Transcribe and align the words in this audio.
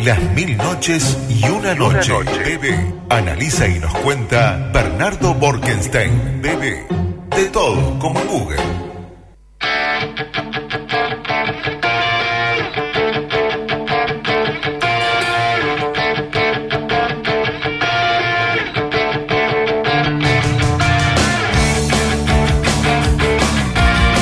Las 0.00 0.22
mil 0.32 0.56
noches 0.56 1.18
y 1.28 1.44
una 1.48 1.74
noche. 1.74 2.12
Bebé. 2.44 2.94
Analiza 3.10 3.66
y 3.66 3.80
nos 3.80 3.92
cuenta 3.98 4.70
Bernardo 4.72 5.34
Borkenstein. 5.34 6.40
Bebé. 6.40 6.86
De 7.36 7.44
todo, 7.46 7.98
como 7.98 8.20
Google. 8.20 8.56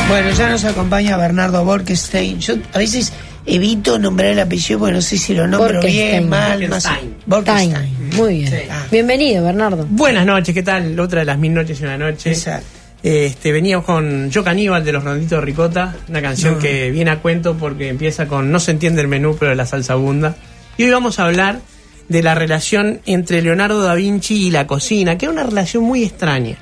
Bueno, 0.08 0.30
ya 0.30 0.48
nos 0.48 0.64
acompaña 0.64 1.18
Bernardo 1.18 1.64
Borkenstein. 1.66 2.40
Yo 2.40 2.54
a 2.72 2.79
veces 2.79 3.12
evito 3.46 3.98
nombrar 3.98 4.30
el 4.30 4.40
apellido 4.40 4.79
porque 4.80 4.94
no 4.94 5.00
sé 5.00 5.16
si 5.18 5.34
lo 5.34 5.46
nombro 5.46 5.80
bien, 5.80 6.29
Borkenstein. 6.29 6.29
mal, 6.29 6.68
más. 6.68 8.16
Muy 8.16 8.38
bien. 8.40 8.54
Ah. 8.71 8.84
Bienvenido, 8.90 9.44
Bernardo. 9.44 9.86
Buenas 9.88 10.26
noches, 10.26 10.54
¿qué 10.54 10.62
tal? 10.62 10.98
Otra 10.98 11.21
de 11.21 11.26
las 11.26 11.38
mil 11.38 11.54
noches 11.54 11.80
y 11.80 11.85
una 11.85 11.96
noche. 11.98 12.30
Exacto. 12.30 12.66
Este, 13.02 13.52
veníamos 13.52 13.85
con 13.85 14.30
Yo 14.30 14.43
Caníbal 14.43 14.85
de 14.85 14.93
los 14.93 15.04
Ronditos 15.04 15.38
de 15.38 15.44
Ricota, 15.44 15.94
una 16.08 16.21
canción 16.22 16.54
No. 16.54 16.58
que 16.61 16.90
viene 16.90 17.11
a 17.12 17.21
cuento 17.21 17.57
porque 17.57 17.88
empieza 17.88 18.26
con 18.26 18.50
No 18.50 18.58
se 18.58 18.72
entiende 18.72 19.00
el 19.02 19.08
menú, 19.08 19.36
pero 19.38 19.54
la 19.54 19.66
salsa 19.66 19.93
abunda. 19.93 20.35
Y 20.76 20.85
hoy 20.85 20.90
vamos 20.90 21.18
a 21.21 21.26
hablar 21.26 21.60
de 22.08 22.22
la 22.22 22.35
relación 22.35 23.00
entre 23.07 23.43
Leonardo 23.43 23.80
da 23.82 23.94
Vinci 23.94 24.46
y 24.46 24.50
la 24.50 24.66
cocina, 24.66 25.18
que 25.18 25.26
es 25.26 25.32
una 25.32 25.43
relación 25.44 25.85
muy 25.85 26.02
extraña. 26.04 26.57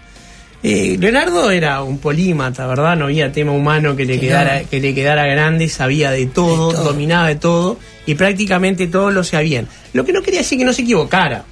Eh, 0.66 0.96
Leonardo 0.98 1.50
era 1.50 1.82
un 1.82 1.98
polímata, 1.98 2.66
¿verdad? 2.66 2.96
No 2.96 3.04
había 3.04 3.30
tema 3.30 3.52
humano 3.52 3.95
que 3.95 4.06
le, 4.06 4.14
Que 4.14 4.20
quedara, 4.28 4.64
que 4.64 4.80
le 4.80 4.95
quedara 4.95 5.27
grande, 5.27 5.68
sabía 5.68 6.10
de 6.10 6.24
todo, 6.24 6.70
De 6.70 6.74
todo. 6.77 6.84
dominaba 6.84 7.28
de 7.28 7.37
todo 7.37 7.78
y 8.06 8.14
prácticamente 8.14 8.87
todo 8.87 9.10
lo 9.10 9.23
sabían. 9.24 9.68
Lo 9.92 10.06
que 10.06 10.12
no 10.14 10.23
quería 10.23 10.40
decir 10.40 10.59
que 10.59 10.64
no 10.64 10.73
se 10.73 10.80
equivocara. 10.82 11.45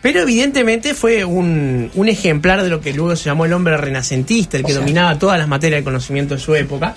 Pero 0.00 0.20
evidentemente 0.22 0.94
fue 0.94 1.22
un, 1.24 1.90
un 1.94 2.08
ejemplar 2.08 2.62
de 2.62 2.70
lo 2.70 2.80
que 2.80 2.94
luego 2.94 3.14
se 3.14 3.24
llamó 3.26 3.44
el 3.44 3.52
hombre 3.52 3.76
renacentista, 3.76 4.56
el 4.56 4.62
que 4.64 4.72
O 4.72 4.74
sea. 4.74 4.80
dominaba 4.80 5.18
todas 5.18 5.38
las 5.38 5.46
materias 5.48 5.80
de 5.80 5.84
conocimiento 5.84 6.34
de 6.34 6.40
su 6.40 6.54
época. 6.54 6.94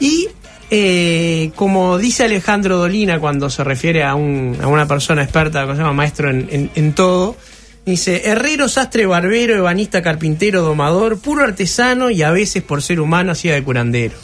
Y 0.00 0.26
eh, 0.70 1.52
como 1.54 1.98
dice 1.98 2.24
Alejandro 2.24 2.78
Dolina 2.78 3.20
cuando 3.20 3.48
se 3.48 3.62
refiere 3.62 4.02
a, 4.02 4.16
un- 4.16 4.56
a 4.60 4.66
una 4.66 4.88
persona 4.88 5.22
experta, 5.22 5.66
que 5.66 5.72
se 5.72 5.78
llama 5.78 5.92
maestro 5.92 6.30
en, 6.30 6.48
en- 6.50 6.70
en 6.74 6.92
todo, 6.94 7.36
dice, 7.84 8.22
herrero, 8.26 8.68
sastre, 8.68 9.06
barbero, 9.06 9.56
ebanista, 9.56 10.02
carpintero, 10.02 10.62
domador, 10.62 11.18
puro 11.18 11.44
artesano 11.44 12.10
y 12.10 12.22
a 12.22 12.30
veces 12.30 12.62
por 12.62 12.82
ser 12.82 13.00
humano 13.00 13.32
hacía 13.32 13.54
de 13.54 13.62
curandero. 13.62 14.14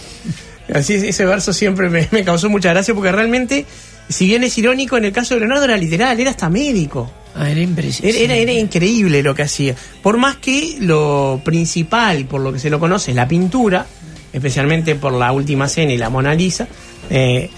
Así 0.72 0.94
es, 0.94 1.02
ese 1.02 1.24
verso 1.24 1.52
siempre 1.52 1.88
me, 1.88 2.08
me 2.10 2.24
causó 2.24 2.48
mucha 2.50 2.70
gracia 2.70 2.94
porque 2.94 3.10
realmente, 3.10 3.64
si 4.08 4.26
bien 4.26 4.44
es 4.44 4.56
irónico, 4.58 4.96
en 4.96 5.06
el 5.06 5.12
caso 5.12 5.34
de 5.34 5.40
Leonardo 5.40 5.64
era 5.64 5.76
literal, 5.76 6.18
era 6.20 6.30
hasta 6.30 6.48
médico. 6.50 7.10
Ah, 7.34 7.50
era 7.50 7.60
impresionante. 7.60 8.24
Era, 8.24 8.34
era, 8.34 8.52
era 8.52 8.60
increíble 8.60 9.22
lo 9.22 9.34
que 9.34 9.42
hacía. 9.42 9.74
Por 10.02 10.16
más 10.18 10.36
que 10.36 10.76
lo 10.80 11.40
principal, 11.44 12.24
por 12.26 12.40
lo 12.40 12.52
que 12.52 12.58
se 12.58 12.68
lo 12.68 12.78
conoce, 12.80 13.12
es 13.12 13.16
la 13.16 13.28
pintura, 13.28 13.86
especialmente 14.32 14.94
por 14.94 15.12
la 15.12 15.32
última 15.32 15.68
cena 15.68 15.92
y 15.92 15.96
la 15.98 16.10
Mona 16.10 16.34
Lisa, 16.34 16.68
eh, 17.10 17.48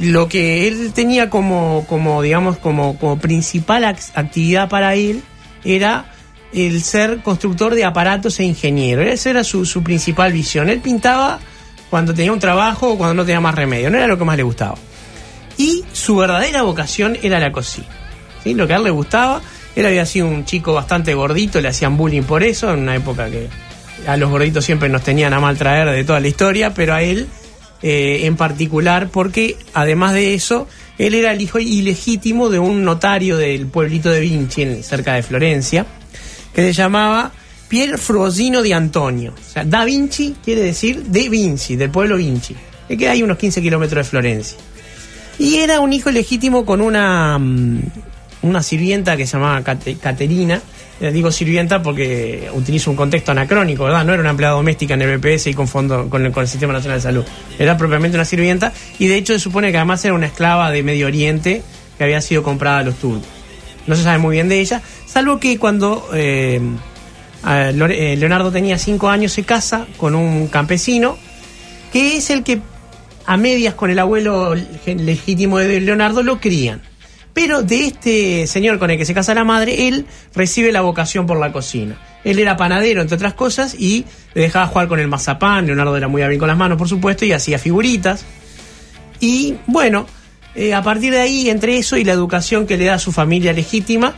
lo 0.00 0.28
que 0.28 0.66
él 0.66 0.92
tenía 0.94 1.28
como, 1.30 1.84
como 1.88 2.22
digamos, 2.22 2.56
como, 2.58 2.98
como 2.98 3.18
principal 3.18 3.84
ac- 3.84 4.10
actividad 4.14 4.68
para 4.68 4.94
él 4.94 5.22
era 5.64 6.06
el 6.52 6.82
ser 6.82 7.22
constructor 7.22 7.74
de 7.74 7.84
aparatos 7.84 8.38
e 8.40 8.44
ingeniero. 8.44 9.02
Esa 9.02 9.30
era 9.30 9.44
su, 9.44 9.64
su 9.64 9.82
principal 9.82 10.32
visión. 10.32 10.68
Él 10.68 10.80
pintaba 10.80 11.40
cuando 11.90 12.14
tenía 12.14 12.32
un 12.32 12.38
trabajo 12.38 12.92
o 12.92 12.98
cuando 12.98 13.14
no 13.14 13.24
tenía 13.24 13.40
más 13.40 13.54
remedio. 13.54 13.90
No 13.90 13.98
era 13.98 14.06
lo 14.06 14.18
que 14.18 14.24
más 14.24 14.36
le 14.36 14.42
gustaba. 14.42 14.76
Y 15.56 15.84
su 15.92 16.16
verdadera 16.16 16.62
vocación 16.62 17.16
era 17.22 17.38
la 17.40 17.52
cocina. 17.52 17.88
¿sí? 18.42 18.54
Lo 18.54 18.66
que 18.66 18.74
a 18.74 18.76
él 18.76 18.84
le 18.84 18.90
gustaba. 18.90 19.40
Él 19.74 19.86
había 19.86 20.06
sido 20.06 20.28
un 20.28 20.44
chico 20.44 20.72
bastante 20.72 21.14
gordito, 21.14 21.60
le 21.60 21.68
hacían 21.68 21.96
bullying 21.96 22.22
por 22.22 22.44
eso, 22.44 22.72
en 22.72 22.80
una 22.80 22.94
época 22.94 23.28
que 23.28 23.48
a 24.06 24.16
los 24.16 24.30
gorditos 24.30 24.64
siempre 24.64 24.88
nos 24.88 25.02
tenían 25.02 25.32
a 25.32 25.40
mal 25.40 25.58
traer 25.58 25.90
de 25.90 26.04
toda 26.04 26.20
la 26.20 26.28
historia, 26.28 26.72
pero 26.72 26.94
a 26.94 27.02
él 27.02 27.26
eh, 27.86 28.20
en 28.24 28.36
particular, 28.36 29.10
porque 29.10 29.56
además 29.74 30.14
de 30.14 30.32
eso, 30.32 30.66
él 30.96 31.12
era 31.14 31.32
el 31.32 31.42
hijo 31.42 31.58
ilegítimo 31.58 32.48
de 32.48 32.58
un 32.58 32.82
notario 32.82 33.36
del 33.36 33.66
pueblito 33.66 34.08
de 34.10 34.20
Vinci, 34.20 34.82
cerca 34.82 35.12
de 35.12 35.22
Florencia, 35.22 35.84
que 36.54 36.62
se 36.62 36.72
llamaba 36.72 37.30
Pier 37.68 37.98
Frosino 37.98 38.62
di 38.62 38.72
Antonio. 38.72 39.34
O 39.36 39.52
sea, 39.52 39.64
Da 39.64 39.84
Vinci 39.84 40.34
quiere 40.42 40.62
decir 40.62 41.02
de 41.02 41.28
Vinci, 41.28 41.76
del 41.76 41.90
pueblo 41.90 42.16
Vinci, 42.16 42.56
que 42.88 42.96
queda 42.96 43.10
ahí 43.12 43.22
unos 43.22 43.36
15 43.36 43.60
kilómetros 43.60 44.06
de 44.06 44.10
Florencia. 44.10 44.56
Y 45.38 45.56
era 45.56 45.80
un 45.80 45.92
hijo 45.92 46.10
legítimo 46.10 46.64
con 46.64 46.80
una, 46.80 47.36
mm, 47.38 47.80
una 48.42 48.62
sirvienta 48.62 49.16
que 49.16 49.26
se 49.26 49.32
llamaba 49.36 49.62
Cate- 49.62 49.96
Caterina. 49.98 50.62
Eh, 51.00 51.10
digo 51.10 51.32
sirvienta 51.32 51.82
porque 51.82 52.48
utilizo 52.52 52.90
un 52.90 52.96
contexto 52.96 53.32
anacrónico, 53.32 53.84
¿verdad? 53.84 54.04
No 54.04 54.12
era 54.12 54.20
una 54.20 54.30
empleada 54.30 54.54
doméstica 54.54 54.94
en 54.94 55.02
el 55.02 55.18
BPS 55.18 55.48
y 55.48 55.54
confundo 55.54 56.08
con 56.08 56.24
el, 56.24 56.30
con 56.30 56.42
el 56.42 56.48
Sistema 56.48 56.72
Nacional 56.72 56.98
de 56.98 57.02
Salud. 57.02 57.24
Era 57.58 57.76
propiamente 57.76 58.16
una 58.16 58.24
sirvienta 58.24 58.72
y 58.98 59.08
de 59.08 59.16
hecho 59.16 59.32
se 59.32 59.40
supone 59.40 59.72
que 59.72 59.78
además 59.78 60.04
era 60.04 60.14
una 60.14 60.26
esclava 60.26 60.70
de 60.70 60.82
Medio 60.84 61.06
Oriente 61.06 61.62
que 61.98 62.04
había 62.04 62.20
sido 62.20 62.42
comprada 62.44 62.78
a 62.78 62.82
los 62.84 62.94
turcos. 62.96 63.26
No 63.86 63.96
se 63.96 64.04
sabe 64.04 64.18
muy 64.18 64.36
bien 64.36 64.48
de 64.48 64.60
ella, 64.60 64.82
salvo 65.06 65.40
que 65.40 65.58
cuando 65.58 66.08
eh, 66.14 66.60
eh, 67.46 68.16
Leonardo 68.16 68.52
tenía 68.52 68.78
cinco 68.78 69.08
años 69.08 69.32
se 69.32 69.42
casa 69.42 69.86
con 69.96 70.14
un 70.14 70.46
campesino 70.46 71.18
que 71.92 72.16
es 72.16 72.30
el 72.30 72.42
que 72.44 72.60
a 73.26 73.36
medias 73.36 73.74
con 73.74 73.90
el 73.90 73.98
abuelo 73.98 74.54
legítimo 74.86 75.58
de 75.58 75.80
Leonardo 75.80 76.22
lo 76.22 76.40
crían. 76.40 76.82
Pero 77.34 77.62
de 77.62 77.86
este 77.86 78.46
señor 78.46 78.78
con 78.78 78.90
el 78.90 78.96
que 78.96 79.04
se 79.04 79.12
casa 79.12 79.34
la 79.34 79.44
madre, 79.44 79.88
él 79.88 80.06
recibe 80.34 80.70
la 80.70 80.80
vocación 80.80 81.26
por 81.26 81.38
la 81.38 81.52
cocina. 81.52 81.98
Él 82.22 82.38
era 82.38 82.56
panadero, 82.56 83.02
entre 83.02 83.16
otras 83.16 83.34
cosas, 83.34 83.74
y 83.78 84.06
le 84.34 84.42
dejaba 84.42 84.68
jugar 84.68 84.88
con 84.88 85.00
el 85.00 85.08
mazapán. 85.08 85.66
Leonardo 85.66 85.96
era 85.96 86.08
muy 86.08 86.22
hábil 86.22 86.38
con 86.38 86.48
las 86.48 86.56
manos, 86.56 86.78
por 86.78 86.88
supuesto, 86.88 87.24
y 87.24 87.32
hacía 87.32 87.58
figuritas. 87.58 88.24
Y 89.18 89.56
bueno, 89.66 90.06
eh, 90.54 90.74
a 90.74 90.82
partir 90.82 91.12
de 91.12 91.20
ahí, 91.20 91.50
entre 91.50 91.76
eso 91.76 91.96
y 91.96 92.04
la 92.04 92.12
educación 92.12 92.66
que 92.66 92.76
le 92.76 92.84
da 92.84 92.94
a 92.94 92.98
su 93.00 93.10
familia 93.10 93.52
legítima, 93.52 94.14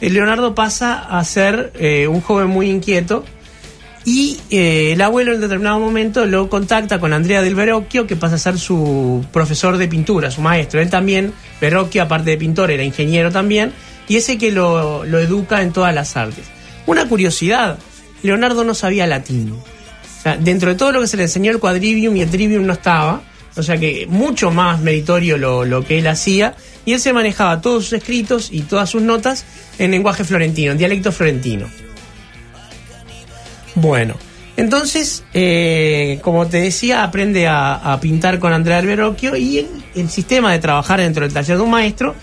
eh, 0.00 0.08
Leonardo 0.08 0.54
pasa 0.54 0.94
a 0.94 1.22
ser 1.24 1.72
eh, 1.74 2.06
un 2.06 2.20
joven 2.20 2.46
muy 2.46 2.70
inquieto 2.70 3.24
y 4.04 4.38
eh, 4.50 4.92
el 4.92 5.02
abuelo 5.02 5.34
en 5.34 5.40
determinado 5.40 5.78
momento 5.78 6.24
lo 6.24 6.48
contacta 6.48 6.98
con 6.98 7.12
Andrea 7.12 7.42
del 7.42 7.54
Verocchio, 7.54 8.06
que 8.06 8.16
pasa 8.16 8.36
a 8.36 8.38
ser 8.38 8.58
su 8.58 9.24
profesor 9.32 9.76
de 9.76 9.88
pintura, 9.88 10.30
su 10.30 10.40
maestro. 10.40 10.80
Él 10.80 10.88
también, 10.88 11.32
Verocchio, 11.60 12.02
aparte 12.02 12.30
de 12.30 12.38
pintor, 12.38 12.70
era 12.70 12.82
ingeniero 12.82 13.30
también, 13.30 13.72
y 14.08 14.16
ese 14.16 14.38
que 14.38 14.50
lo, 14.50 15.04
lo 15.04 15.18
educa 15.18 15.62
en 15.62 15.72
todas 15.72 15.94
las 15.94 16.16
artes. 16.16 16.44
Una 16.86 17.06
curiosidad, 17.08 17.78
Leonardo 18.22 18.64
no 18.64 18.74
sabía 18.74 19.06
latín. 19.06 19.52
O 19.52 20.22
sea, 20.22 20.36
dentro 20.36 20.70
de 20.70 20.76
todo 20.76 20.92
lo 20.92 21.00
que 21.00 21.06
se 21.06 21.16
le 21.16 21.24
enseñó 21.24 21.50
el 21.50 21.58
quadrivium 21.58 22.16
y 22.16 22.22
el 22.22 22.30
trivium 22.30 22.66
no 22.66 22.72
estaba, 22.72 23.22
o 23.56 23.62
sea 23.62 23.78
que 23.78 24.06
mucho 24.08 24.50
más 24.50 24.80
meritorio 24.80 25.36
lo, 25.36 25.64
lo 25.64 25.84
que 25.84 25.98
él 25.98 26.06
hacía, 26.06 26.54
y 26.86 26.94
él 26.94 27.00
se 27.00 27.12
manejaba 27.12 27.60
todos 27.60 27.84
sus 27.84 27.92
escritos 27.94 28.48
y 28.50 28.62
todas 28.62 28.88
sus 28.88 29.02
notas 29.02 29.44
en 29.78 29.90
lenguaje 29.90 30.24
florentino, 30.24 30.72
en 30.72 30.78
dialecto 30.78 31.12
florentino. 31.12 31.68
Bueno, 33.74 34.14
entonces, 34.56 35.24
eh, 35.32 36.18
como 36.22 36.46
te 36.46 36.60
decía, 36.60 37.02
aprende 37.02 37.46
a, 37.48 37.98
pintar 38.00 38.38
con 38.38 38.52
Andrea 38.52 38.76
del 38.78 38.86
Verocchio 38.86 39.36
y 39.36 39.58
el, 39.58 39.68
el 39.94 40.10
sistema 40.10 40.52
de 40.52 40.58
trabajar 40.58 41.00
dentro 41.00 41.24
del 41.24 41.32
taller 41.32 41.56
de 41.56 41.62
un 41.62 41.70
maestro 41.70 42.14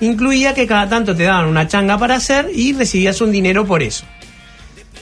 incluía 0.00 0.54
que 0.54 0.66
cada 0.66 0.88
tanto 0.88 1.14
te 1.14 1.24
daban 1.24 1.46
una 1.46 1.68
changa 1.68 1.98
para 1.98 2.16
hacer 2.16 2.50
y 2.54 2.72
recibías 2.72 3.20
un 3.20 3.32
dinero 3.32 3.64
por 3.64 3.82
eso. 3.82 4.04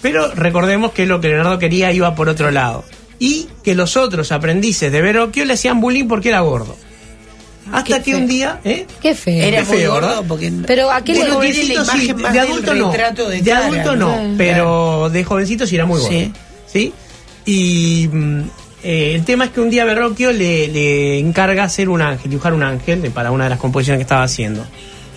Pero 0.03 0.35
recordemos 0.35 0.93
que 0.93 1.07
lo 1.07 1.21
que 1.21 1.29
Leonardo 1.29 1.59
quería 1.59 1.93
iba 1.93 2.15
por 2.15 2.29
otro 2.29 2.51
lado. 2.51 2.85
Y 3.19 3.49
que 3.63 3.77
los 3.77 3.97
otros 3.97 4.33
aprendices 4.33 4.91
de 4.91 5.01
Verocchio 5.01 5.45
le 5.45 5.55
hacían 5.55 5.81
bullying 5.81 6.09
porque 6.09 6.31
era 6.31 6.41
gordo. 6.41 6.77
Hasta 7.71 7.99
Qué 7.99 8.03
que 8.03 8.11
feo. 8.13 8.19
un 8.19 8.27
día... 8.27 8.61
¿eh? 8.65 8.87
Qué 9.01 9.15
feo. 9.15 9.45
Era 9.45 9.59
Qué 9.61 9.65
feo, 9.67 9.95
¿verdad? 9.95 10.23
porque 10.27 10.53
Pero 10.67 10.91
¿a 10.91 11.03
qué 11.03 11.15
De 11.15 11.21
le 11.21 11.31
Uno 11.31 11.41
tiene 11.41 11.55
jovencito 11.77 11.85
la 11.85 11.93
sí, 11.93 12.13
de 12.33 12.41
adulto 12.41 12.75
no. 12.75 12.91
de 12.91 13.43
De, 13.43 13.51
cara, 13.51 13.67
adulto 13.67 13.97
no, 13.97 14.23
¿no? 14.23 14.35
pero 14.37 15.11
de 15.11 15.25
jovencito 15.25 15.67
sí 15.67 15.77
era 15.77 15.87
muy 15.87 16.01
gordo. 16.01 16.11
Sí. 16.13 16.33
Sí. 16.67 16.93
Y 17.45 18.09
mm, 18.13 18.41
eh, 18.83 19.13
el 19.15 19.25
tema 19.25 19.45
es 19.45 19.51
que 19.51 19.61
un 19.61 19.71
día 19.71 19.85
Verrocchio 19.85 20.33
le, 20.33 20.69
le 20.69 21.19
encarga 21.19 21.65
hacer 21.65 21.89
un 21.89 22.03
ángel, 22.03 22.31
dibujar 22.31 22.53
un 22.55 22.63
ángel 22.63 23.01
para 23.11 23.31
una 23.31 23.45
de 23.45 23.51
las 23.51 23.59
composiciones 23.59 23.99
que 23.99 24.03
estaba 24.03 24.25
haciendo. 24.25 24.65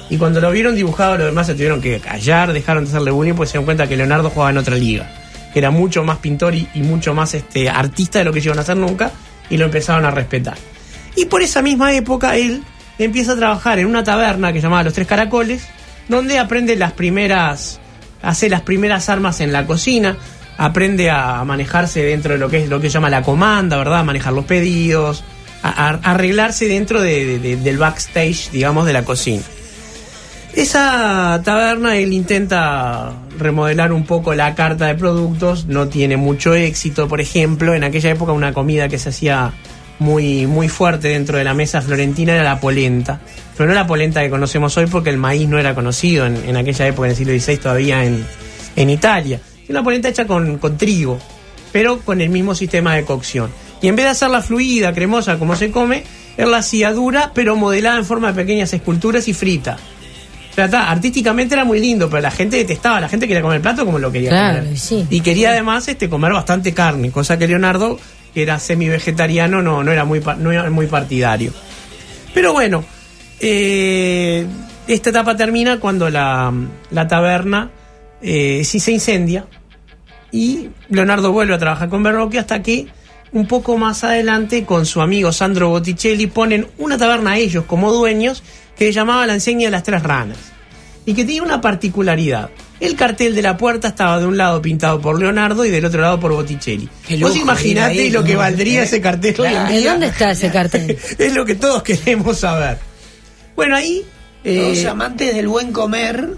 Y 0.09 0.17
cuando 0.17 0.39
lo 0.39 0.51
vieron 0.51 0.75
dibujado, 0.75 1.17
los 1.17 1.27
demás 1.27 1.47
se 1.47 1.53
tuvieron 1.55 1.81
que 1.81 1.99
callar, 1.99 2.53
dejaron 2.53 2.83
de 2.85 2.89
hacerle 2.91 3.09
bullying, 3.09 3.33
porque 3.33 3.47
se 3.47 3.53
dieron 3.53 3.65
cuenta 3.65 3.87
que 3.87 3.97
Leonardo 3.97 4.29
jugaba 4.29 4.51
en 4.51 4.57
otra 4.59 4.75
liga. 4.75 5.11
Que 5.51 5.59
era 5.59 5.71
mucho 5.71 6.03
más 6.03 6.19
pintor 6.19 6.53
y, 6.53 6.67
y 6.75 6.81
mucho 6.81 7.15
más 7.15 7.33
este, 7.33 7.69
artista 7.69 8.19
de 8.19 8.25
lo 8.25 8.31
que 8.31 8.39
iban 8.39 8.59
a 8.59 8.61
hacer 8.61 8.77
nunca, 8.77 9.11
y 9.49 9.57
lo 9.57 9.65
empezaron 9.65 10.05
a 10.05 10.11
respetar. 10.11 10.57
Y 11.15 11.25
por 11.25 11.41
esa 11.41 11.61
misma 11.61 11.93
época 11.93 12.35
él 12.35 12.63
empieza 12.99 13.33
a 13.33 13.35
trabajar 13.37 13.79
en 13.79 13.87
una 13.87 14.03
taberna 14.03 14.51
que 14.53 14.61
llamaba 14.61 14.83
Los 14.83 14.93
Tres 14.93 15.07
Caracoles, 15.07 15.65
donde 16.09 16.39
aprende 16.39 16.75
las 16.75 16.91
primeras, 16.91 17.79
hace 18.21 18.49
las 18.49 18.61
primeras 18.61 19.09
armas 19.09 19.39
en 19.41 19.51
la 19.53 19.65
cocina, 19.65 20.17
aprende 20.57 21.09
a 21.09 21.43
manejarse 21.43 22.03
dentro 22.03 22.33
de 22.33 22.39
lo 22.39 22.49
que 22.49 22.63
es 22.63 22.69
lo 22.69 22.79
que 22.79 22.89
llama 22.89 23.09
la 23.09 23.21
comanda, 23.21 23.77
¿verdad? 23.77 23.99
A 23.99 24.03
manejar 24.03 24.33
los 24.33 24.45
pedidos, 24.45 25.23
a- 25.63 25.89
arreglarse 26.03 26.67
dentro 26.67 27.01
de- 27.01 27.25
de- 27.25 27.39
de- 27.39 27.55
del 27.57 27.77
backstage, 27.77 28.51
digamos, 28.51 28.85
de 28.85 28.93
la 28.93 29.03
cocina. 29.03 29.41
Esa 30.53 31.41
taberna 31.43 31.97
él 31.97 32.13
intenta 32.13 33.11
remodelar 33.37 33.91
un 33.91 34.05
poco 34.05 34.33
la 34.33 34.55
carta 34.55 34.85
de 34.85 34.95
productos, 34.95 35.65
no 35.65 35.89
tiene 35.89 36.15
mucho 36.15 36.53
éxito, 36.55 37.09
por 37.09 37.19
ejemplo, 37.19 37.73
en 37.73 37.83
aquella 37.83 38.11
época 38.11 38.31
una 38.31 38.53
comida 38.53 38.87
que 38.87 38.97
se 38.97 39.09
hacía 39.09 39.51
muy, 39.99 40.45
muy 40.47 40.67
fuerte 40.69 41.09
dentro 41.09 41.37
de 41.37 41.43
la 41.43 41.53
mesa 41.53 41.81
florentina 41.81 42.33
era 42.33 42.43
la 42.43 42.59
polenta, 42.59 43.19
pero 43.57 43.69
no 43.69 43.75
la 43.75 43.87
polenta 43.87 44.21
que 44.21 44.29
conocemos 44.29 44.75
hoy 44.77 44.87
porque 44.87 45.09
el 45.09 45.17
maíz 45.17 45.47
no 45.47 45.57
era 45.57 45.73
conocido 45.73 46.25
en, 46.25 46.35
en 46.47 46.57
aquella 46.57 46.87
época, 46.87 47.07
en 47.07 47.11
el 47.11 47.17
siglo 47.17 47.33
XVI 47.39 47.57
todavía 47.57 48.03
en, 48.03 48.25
en 48.75 48.89
Italia. 48.89 49.39
Es 49.63 49.69
una 49.69 49.83
polenta 49.83 50.09
hecha 50.09 50.25
con, 50.27 50.57
con 50.57 50.77
trigo, 50.77 51.17
pero 51.71 51.99
con 51.99 52.19
el 52.21 52.29
mismo 52.29 52.53
sistema 52.55 52.95
de 52.95 53.03
cocción. 53.05 53.49
Y 53.81 53.87
en 53.87 53.95
vez 53.95 54.05
de 54.05 54.11
hacerla 54.11 54.41
fluida, 54.41 54.93
cremosa, 54.93 55.37
como 55.39 55.55
se 55.55 55.71
come, 55.71 56.03
él 56.37 56.51
la 56.51 56.57
hacía 56.57 56.91
dura, 56.91 57.31
pero 57.33 57.55
modelada 57.55 57.97
en 57.97 58.05
forma 58.05 58.27
de 58.29 58.33
pequeñas 58.33 58.73
esculturas 58.73 59.27
y 59.27 59.33
frita. 59.33 59.77
O 60.51 60.55
sea, 60.55 60.89
artísticamente 60.89 61.53
era 61.53 61.65
muy 61.65 61.79
lindo, 61.81 62.09
pero 62.09 62.21
la 62.21 62.31
gente 62.31 62.55
detestaba, 62.57 63.01
la 63.01 63.09
gente 63.09 63.27
quería 63.27 63.41
comer 63.41 63.57
el 63.57 63.61
plato 63.61 63.85
como 63.85 63.99
lo 63.99 64.09
quería 64.11 64.29
Claro, 64.29 64.59
comer. 64.63 64.77
sí. 64.79 65.05
Y 65.09 65.19
quería 65.19 65.49
además 65.51 65.87
este 65.89 66.07
comer 66.09 66.31
bastante 66.31 66.73
carne, 66.73 67.11
cosa 67.11 67.37
que 67.37 67.45
Leonardo, 67.47 67.99
que 68.35 68.43
era 68.43 68.59
semi-vegetariano, 68.59 69.61
no, 69.61 69.81
no, 69.81 69.91
era 69.91 70.03
muy, 70.03 70.21
no 70.37 70.51
era 70.51 70.69
muy 70.69 70.87
partidario. 70.87 71.53
Pero 72.33 72.51
bueno, 72.51 72.83
eh, 73.39 74.45
esta 74.87 75.09
etapa 75.09 75.37
termina 75.37 75.79
cuando 75.79 76.09
la, 76.09 76.53
la 76.91 77.07
taberna 77.07 77.71
eh, 78.21 78.61
sí 78.65 78.81
se 78.81 78.91
incendia 78.91 79.45
y 80.31 80.69
Leonardo 80.89 81.31
vuelve 81.31 81.53
a 81.53 81.57
trabajar 81.57 81.87
con 81.87 82.03
Verrocchio 82.03 82.41
hasta 82.41 82.61
que 82.61 82.87
un 83.31 83.47
poco 83.47 83.77
más 83.77 84.03
adelante 84.03 84.65
con 84.65 84.85
su 84.85 85.01
amigo 85.01 85.31
Sandro 85.31 85.69
Botticelli 85.69 86.27
ponen 86.27 86.67
una 86.77 86.97
taberna 86.97 87.31
a 87.31 87.37
ellos 87.37 87.63
como 87.65 87.93
dueños 87.93 88.43
que 88.77 88.91
llamaba 88.91 89.25
La 89.25 89.33
Enseña 89.33 89.67
de 89.67 89.71
las 89.71 89.83
Tres 89.83 90.03
Ranas 90.03 90.37
y 91.05 91.13
que 91.13 91.23
tenía 91.23 91.43
una 91.43 91.61
particularidad. 91.61 92.49
El 92.79 92.95
cartel 92.95 93.33
de 93.35 93.41
la 93.41 93.55
puerta 93.57 93.87
estaba 93.89 94.19
de 94.19 94.25
un 94.25 94.35
lado 94.37 94.61
pintado 94.61 94.99
por 94.99 95.17
Leonardo 95.19 95.63
y 95.65 95.69
del 95.69 95.85
otro 95.85 96.01
lado 96.01 96.19
por 96.19 96.33
Botticelli. 96.33 96.89
Qué 97.07 97.15
Vos 97.17 97.29
lujo, 97.31 97.41
imaginate 97.41 98.09
lo 98.09 98.23
que 98.23 98.35
valdría 98.35 98.83
ese 98.83 98.99
cartel 98.99 99.35
hoy 99.39 99.47
en 99.47 99.53
Claro. 99.53 99.69
¿De 99.73 99.79
día. 99.79 99.91
dónde 99.91 100.07
está 100.07 100.31
ese 100.31 100.51
cartel? 100.51 100.97
es 101.17 101.33
lo 101.33 101.45
que 101.45 101.55
todos 101.55 101.83
queremos 101.83 102.39
saber. 102.39 102.77
Bueno, 103.55 103.75
ahí... 103.77 104.03
eh, 104.43 104.73
Los 104.75 104.85
amantes 104.85 105.33
del 105.33 105.47
buen 105.47 105.71
comer, 105.71 106.29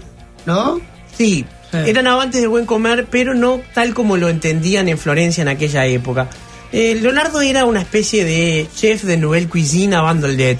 ¿no? 0.46 0.80
Sí, 1.16 1.44
Sí. 1.70 1.76
eran 1.84 2.06
amantes 2.06 2.40
del 2.40 2.48
buen 2.48 2.64
comer, 2.64 3.06
pero 3.10 3.34
no 3.34 3.60
tal 3.74 3.92
como 3.92 4.16
lo 4.16 4.28
entendían 4.30 4.88
en 4.88 4.96
Florencia 4.96 5.42
en 5.42 5.48
aquella 5.48 5.84
época. 5.86 6.28
Eh, 6.72 6.98
Leonardo 7.00 7.40
era 7.42 7.64
una 7.66 7.80
especie 7.82 8.24
de 8.24 8.66
chef 8.74 9.02
de 9.04 9.16
nouvelle 9.18 9.48
cuisine 9.48 9.94
avant. 9.96 10.24
Eh, 10.24 10.56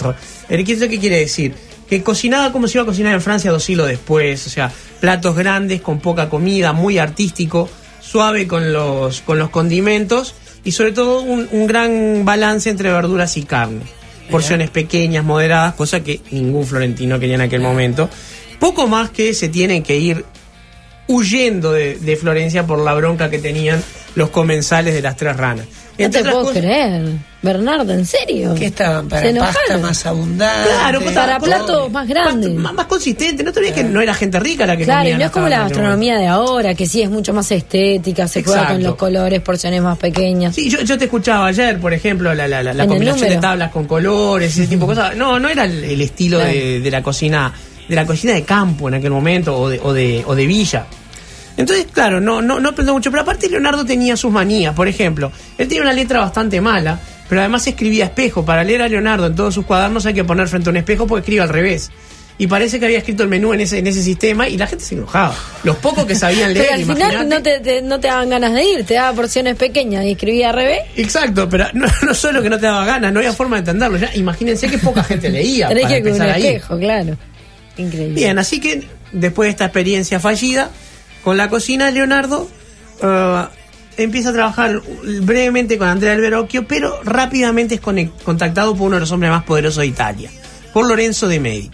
¿Qué 0.64 0.72
es 0.72 0.80
lo 0.80 0.88
que 0.88 0.98
quiere 0.98 1.20
decir? 1.20 1.54
Que 1.88 2.02
cocinaba 2.02 2.52
como 2.52 2.68
se 2.68 2.78
iba 2.78 2.82
a 2.82 2.86
cocinar 2.86 3.14
en 3.14 3.20
Francia 3.20 3.50
dos 3.50 3.64
siglos 3.64 3.88
después, 3.88 4.46
o 4.46 4.50
sea, 4.50 4.70
platos 5.00 5.34
grandes, 5.34 5.80
con 5.80 6.00
poca 6.00 6.28
comida, 6.28 6.72
muy 6.72 6.98
artístico, 6.98 7.68
suave 8.00 8.46
con 8.46 8.72
los, 8.72 9.22
con 9.22 9.38
los 9.38 9.50
condimentos 9.50 10.34
y 10.64 10.72
sobre 10.72 10.92
todo 10.92 11.22
un, 11.22 11.48
un 11.50 11.66
gran 11.66 12.24
balance 12.24 12.68
entre 12.68 12.92
verduras 12.92 13.36
y 13.36 13.42
carne. 13.44 13.82
Porciones 14.30 14.68
pequeñas, 14.68 15.24
moderadas, 15.24 15.74
cosa 15.74 16.00
que 16.00 16.20
ningún 16.30 16.66
florentino 16.66 17.18
quería 17.18 17.36
en 17.36 17.40
aquel 17.40 17.62
momento. 17.62 18.10
Poco 18.60 18.86
más 18.86 19.08
que 19.08 19.32
se 19.32 19.48
tienen 19.48 19.82
que 19.82 19.96
ir 19.96 20.24
huyendo 21.06 21.72
de, 21.72 21.98
de 21.98 22.16
Florencia 22.16 22.66
por 22.66 22.78
la 22.80 22.92
bronca 22.92 23.30
que 23.30 23.38
tenían 23.38 23.82
los 24.14 24.28
comensales 24.28 24.92
de 24.92 25.00
las 25.00 25.16
tres 25.16 25.36
ranas. 25.36 25.66
No 26.04 26.10
te 26.10 26.22
puedo 26.22 26.42
cosas- 26.44 26.58
creer. 26.58 27.02
Bernardo, 27.40 27.92
¿en 27.92 28.04
serio? 28.04 28.52
Que 28.56 28.66
estaban 28.66 29.08
para 29.08 29.32
pasta 29.38 29.78
más 29.78 30.04
abundante. 30.06 30.70
Claro, 30.70 31.00
pues, 31.00 31.14
Para 31.14 31.38
platos 31.38 31.90
más 31.92 32.08
grandes. 32.08 32.52
Más, 32.54 32.74
más 32.74 32.86
consistente. 32.86 33.44
No 33.44 33.52
te 33.52 33.60
olvides 33.60 33.76
que 33.76 33.84
no 33.84 34.00
era 34.00 34.12
gente 34.12 34.40
rica 34.40 34.66
la 34.66 34.76
que 34.76 34.82
Claro, 34.84 35.00
comía 35.02 35.14
y 35.14 35.18
no 35.18 35.24
es 35.26 35.30
como 35.30 35.48
la 35.48 35.60
gastronomía 35.60 36.18
de 36.18 36.26
ahora, 36.26 36.74
que 36.74 36.86
sí 36.86 37.00
es 37.00 37.08
mucho 37.10 37.32
más 37.32 37.50
estética, 37.52 38.26
se 38.26 38.42
juega 38.42 38.58
con 38.62 38.66
Exacto. 38.70 38.88
los 38.88 38.96
colores, 38.96 39.40
porciones 39.40 39.80
más 39.82 39.96
pequeñas. 39.98 40.54
Sí, 40.56 40.68
yo, 40.68 40.80
yo 40.82 40.98
te 40.98 41.04
escuchaba 41.04 41.46
ayer, 41.46 41.78
por 41.78 41.92
ejemplo, 41.94 42.34
la, 42.34 42.48
la, 42.48 42.60
la- 42.62 42.74
la 42.74 42.86
combinación 42.88 43.28
de 43.28 43.36
tablas 43.36 43.70
con 43.70 43.86
colores, 43.86 44.50
ese 44.58 44.66
tipo 44.66 44.86
de 44.88 44.94
cosas. 44.96 45.16
No, 45.16 45.38
no 45.38 45.48
era 45.48 45.64
el, 45.64 45.84
el 45.84 46.00
estilo 46.00 46.38
Claro. 46.38 46.52
de, 46.52 46.80
de 46.80 46.90
la 46.90 47.02
cocina, 47.04 47.52
de 47.88 47.94
la 47.94 48.04
cocina 48.04 48.32
de 48.34 48.42
campo 48.42 48.88
en 48.88 48.94
aquel 48.94 49.12
momento 49.12 49.56
o 49.56 49.68
de, 49.68 49.78
o 49.80 49.92
de, 49.92 50.24
o 50.26 50.34
de 50.34 50.46
villa. 50.46 50.86
Entonces, 51.58 51.86
claro, 51.92 52.20
no, 52.20 52.40
no, 52.40 52.58
no 52.60 52.70
aprendió 52.70 52.94
mucho. 52.94 53.10
Pero 53.10 53.22
aparte 53.24 53.50
Leonardo 53.50 53.84
tenía 53.84 54.16
sus 54.16 54.32
manías. 54.32 54.74
Por 54.74 54.88
ejemplo, 54.88 55.30
él 55.58 55.68
tenía 55.68 55.82
una 55.82 55.92
letra 55.92 56.20
bastante 56.20 56.60
mala, 56.62 56.98
pero 57.28 57.40
además 57.42 57.66
escribía 57.66 58.06
espejo. 58.06 58.44
Para 58.44 58.64
leer 58.64 58.80
a 58.82 58.88
Leonardo 58.88 59.26
en 59.26 59.34
todos 59.34 59.52
sus 59.54 59.66
cuadernos 59.66 60.06
hay 60.06 60.14
que 60.14 60.24
poner 60.24 60.48
frente 60.48 60.68
a 60.68 60.70
un 60.70 60.76
espejo 60.78 61.06
porque 61.06 61.20
escribe 61.20 61.42
al 61.42 61.48
revés. 61.50 61.90
Y 62.40 62.46
parece 62.46 62.78
que 62.78 62.84
había 62.86 62.98
escrito 62.98 63.24
el 63.24 63.28
menú 63.28 63.52
en 63.52 63.60
ese, 63.62 63.78
en 63.80 63.88
ese 63.88 64.00
sistema 64.00 64.48
y 64.48 64.56
la 64.56 64.68
gente 64.68 64.84
se 64.84 64.94
enojaba. 64.94 65.34
Los 65.64 65.76
pocos 65.78 66.04
que 66.06 66.14
sabían 66.14 66.54
leer, 66.54 66.66
Pero 66.70 66.78
al 66.92 66.96
final 66.96 67.28
no 67.28 67.42
te, 67.42 67.58
te- 67.58 67.82
no 67.82 67.98
te 67.98 68.06
daban 68.06 68.30
ganas 68.30 68.54
de 68.54 68.64
ir, 68.64 68.84
te 68.84 68.94
daba 68.94 69.12
porciones 69.16 69.56
pequeñas 69.56 70.04
y 70.04 70.12
escribía 70.12 70.50
al 70.50 70.54
revés. 70.54 70.82
Exacto, 70.94 71.48
pero 71.48 71.66
no, 71.72 71.88
no 72.06 72.14
solo 72.14 72.40
que 72.40 72.48
no 72.48 72.56
te 72.60 72.66
daba 72.66 72.84
ganas, 72.86 73.12
no 73.12 73.18
había 73.18 73.32
forma 73.32 73.56
de 73.56 73.60
entenderlo. 73.62 73.98
Ya, 73.98 74.14
imagínense 74.14 74.68
que 74.68 74.78
poca 74.78 75.02
gente 75.02 75.28
leía. 75.30 75.66
Tenés 75.66 75.82
para 75.82 75.96
que 75.96 76.02
con 76.04 76.12
un 76.12 76.22
ahí. 76.22 76.46
espejo, 76.46 76.78
claro. 76.78 77.16
Increíble. 77.76 78.14
Bien, 78.14 78.38
así 78.38 78.60
que 78.60 78.86
después 79.10 79.48
de 79.48 79.50
esta 79.50 79.64
experiencia 79.64 80.20
fallida 80.20 80.70
con 81.28 81.36
la 81.36 81.50
cocina, 81.50 81.90
Leonardo 81.90 82.48
eh, 83.02 83.44
empieza 83.98 84.30
a 84.30 84.32
trabajar 84.32 84.80
brevemente 85.20 85.76
con 85.76 85.86
Andrea 85.86 86.12
del 86.12 86.22
Verocchio, 86.22 86.66
pero 86.66 87.00
rápidamente 87.04 87.74
es 87.74 87.80
contactado 88.24 88.74
por 88.74 88.86
uno 88.86 88.96
de 88.96 89.00
los 89.00 89.12
hombres 89.12 89.30
más 89.30 89.44
poderosos 89.44 89.82
de 89.82 89.88
Italia, 89.88 90.30
por 90.72 90.86
Lorenzo 90.88 91.28
de 91.28 91.38
Medici. 91.38 91.70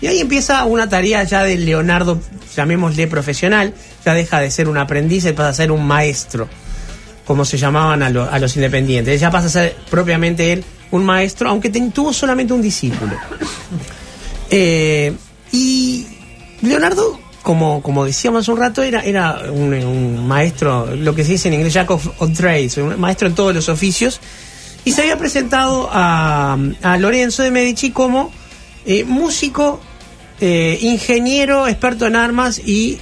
Y 0.00 0.06
ahí 0.06 0.20
empieza 0.20 0.64
una 0.64 0.88
tarea 0.88 1.24
ya 1.24 1.42
de 1.42 1.56
Leonardo, 1.58 2.20
llamémosle 2.54 3.08
profesional, 3.08 3.74
ya 4.04 4.14
deja 4.14 4.38
de 4.38 4.48
ser 4.52 4.68
un 4.68 4.78
aprendiz 4.78 5.24
y 5.24 5.32
pasa 5.32 5.48
a 5.48 5.52
ser 5.54 5.72
un 5.72 5.84
maestro, 5.84 6.48
como 7.24 7.44
se 7.44 7.58
llamaban 7.58 8.04
a, 8.04 8.10
lo- 8.10 8.30
a 8.30 8.38
los 8.38 8.54
independientes. 8.54 9.20
Ya 9.20 9.32
pasa 9.32 9.48
a 9.48 9.50
ser 9.50 9.74
propiamente 9.90 10.52
él 10.52 10.62
un 10.92 11.04
maestro, 11.04 11.48
aunque 11.50 11.68
tuvo 11.70 12.12
solamente 12.12 12.52
un 12.52 12.62
discípulo. 12.62 13.16
Eh, 14.50 15.12
y 15.50 16.06
Leonardo, 16.62 17.18
como, 17.48 17.80
como 17.82 18.04
decíamos 18.04 18.42
hace 18.42 18.50
un 18.50 18.58
rato, 18.58 18.82
era, 18.82 19.00
era 19.00 19.40
un, 19.50 20.28
maestro, 20.28 20.94
lo 20.94 21.14
que 21.14 21.24
se 21.24 21.32
dice 21.32 21.48
en 21.48 21.54
inglés, 21.54 21.72
Jack 21.72 21.90
of, 21.90 22.06
of 22.18 22.36
Trades, 22.36 22.76
un 22.76 23.00
maestro 23.00 23.26
en 23.26 23.34
todos 23.34 23.54
los 23.54 23.70
oficios, 23.70 24.20
y 24.84 24.92
se 24.92 25.00
había 25.00 25.16
presentado 25.16 25.88
a, 25.90 26.58
a 26.82 26.98
Lorenzo 26.98 27.42
de 27.42 27.50
Medici 27.50 27.90
como 27.90 28.30
eh, 28.84 29.04
músico, 29.04 29.80
eh, 30.42 30.78
ingeniero, 30.82 31.66
experto 31.66 32.06
en 32.06 32.16
armas 32.16 32.60
y 32.62 32.98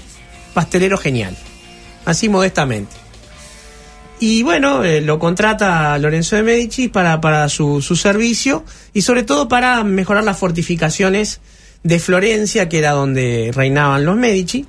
pastelero 0.55 0.97
genial, 0.97 1.37
así 2.05 2.29
modestamente. 2.29 2.95
Y 4.21 4.45
bueno, 4.45 4.85
eh, 4.85 5.01
lo 5.01 5.19
contrata 5.19 5.99
Lorenzo 5.99 6.37
de 6.37 6.45
Medici 6.45 6.87
para, 6.87 7.21
para 7.21 7.49
su, 7.49 7.83
su 7.83 7.97
servicio 7.97 8.65
y 8.95 9.03
sobre 9.03 9.25
todo 9.25 9.49
para 9.49 9.83
mejorar 9.83 10.23
las 10.23 10.39
fortificaciones 10.39 11.41
de 11.83 11.99
Florencia, 11.99 12.69
que 12.69 12.79
era 12.79 12.93
donde 12.93 13.51
reinaban 13.55 14.05
los 14.05 14.17
Medici. 14.17 14.67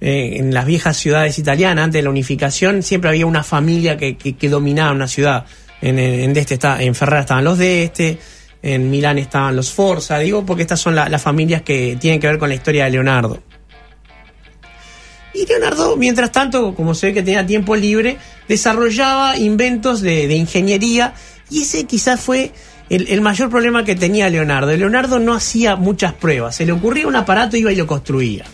Eh, 0.00 0.36
en 0.38 0.54
las 0.54 0.64
viejas 0.64 0.96
ciudades 0.96 1.38
italianas, 1.40 1.84
antes 1.86 1.98
de 1.98 2.02
la 2.04 2.10
unificación, 2.10 2.84
siempre 2.84 3.10
había 3.10 3.26
una 3.26 3.42
familia 3.42 3.96
que, 3.96 4.16
que, 4.16 4.48
dominaba 4.48 4.92
una 4.92 5.08
ciudad. 5.08 5.44
En, 5.80 5.98
este 6.36 6.54
está, 6.54 6.80
en 6.82 6.94
Ferrara 6.94 7.22
estaban 7.22 7.44
los 7.44 7.58
de 7.58 7.82
este, 7.84 8.18
en 8.62 8.90
Milán 8.90 9.18
estaban 9.18 9.56
los 9.56 9.72
Forza, 9.72 10.18
digo, 10.18 10.44
porque 10.46 10.62
estas 10.62 10.80
son 10.80 10.94
la- 10.94 11.08
las 11.08 11.20
familias 11.22 11.62
que 11.62 11.96
tienen 12.00 12.20
que 12.20 12.28
ver 12.28 12.38
con 12.38 12.48
la 12.48 12.54
historia 12.54 12.84
de 12.84 12.90
Leonardo. 12.90 13.42
Y 15.34 15.46
Leonardo, 15.46 15.96
mientras 15.96 16.32
tanto, 16.32 16.74
como 16.74 16.94
se 16.94 17.08
ve 17.08 17.14
que 17.14 17.22
tenía 17.22 17.46
tiempo 17.46 17.76
libre, 17.76 18.16
desarrollaba 18.48 19.36
inventos 19.36 20.00
de, 20.00 20.26
de 20.26 20.34
ingeniería 20.34 21.14
y 21.50 21.62
ese 21.62 21.84
quizás 21.84 22.20
fue 22.20 22.52
el, 22.90 23.20
mayor 23.20 23.50
problema 23.50 23.84
que 23.84 23.94
tenía 23.94 24.30
Leonardo. 24.30 24.74
Leonardo 24.74 25.18
no 25.18 25.34
hacía 25.34 25.76
muchas 25.76 26.14
pruebas, 26.14 26.56
se 26.56 26.66
le 26.66 26.72
ocurría 26.72 27.06
un 27.06 27.16
aparato, 27.16 27.56
iba 27.56 27.72
y 27.72 27.76
lo 27.76 27.86
construía. 27.86 28.44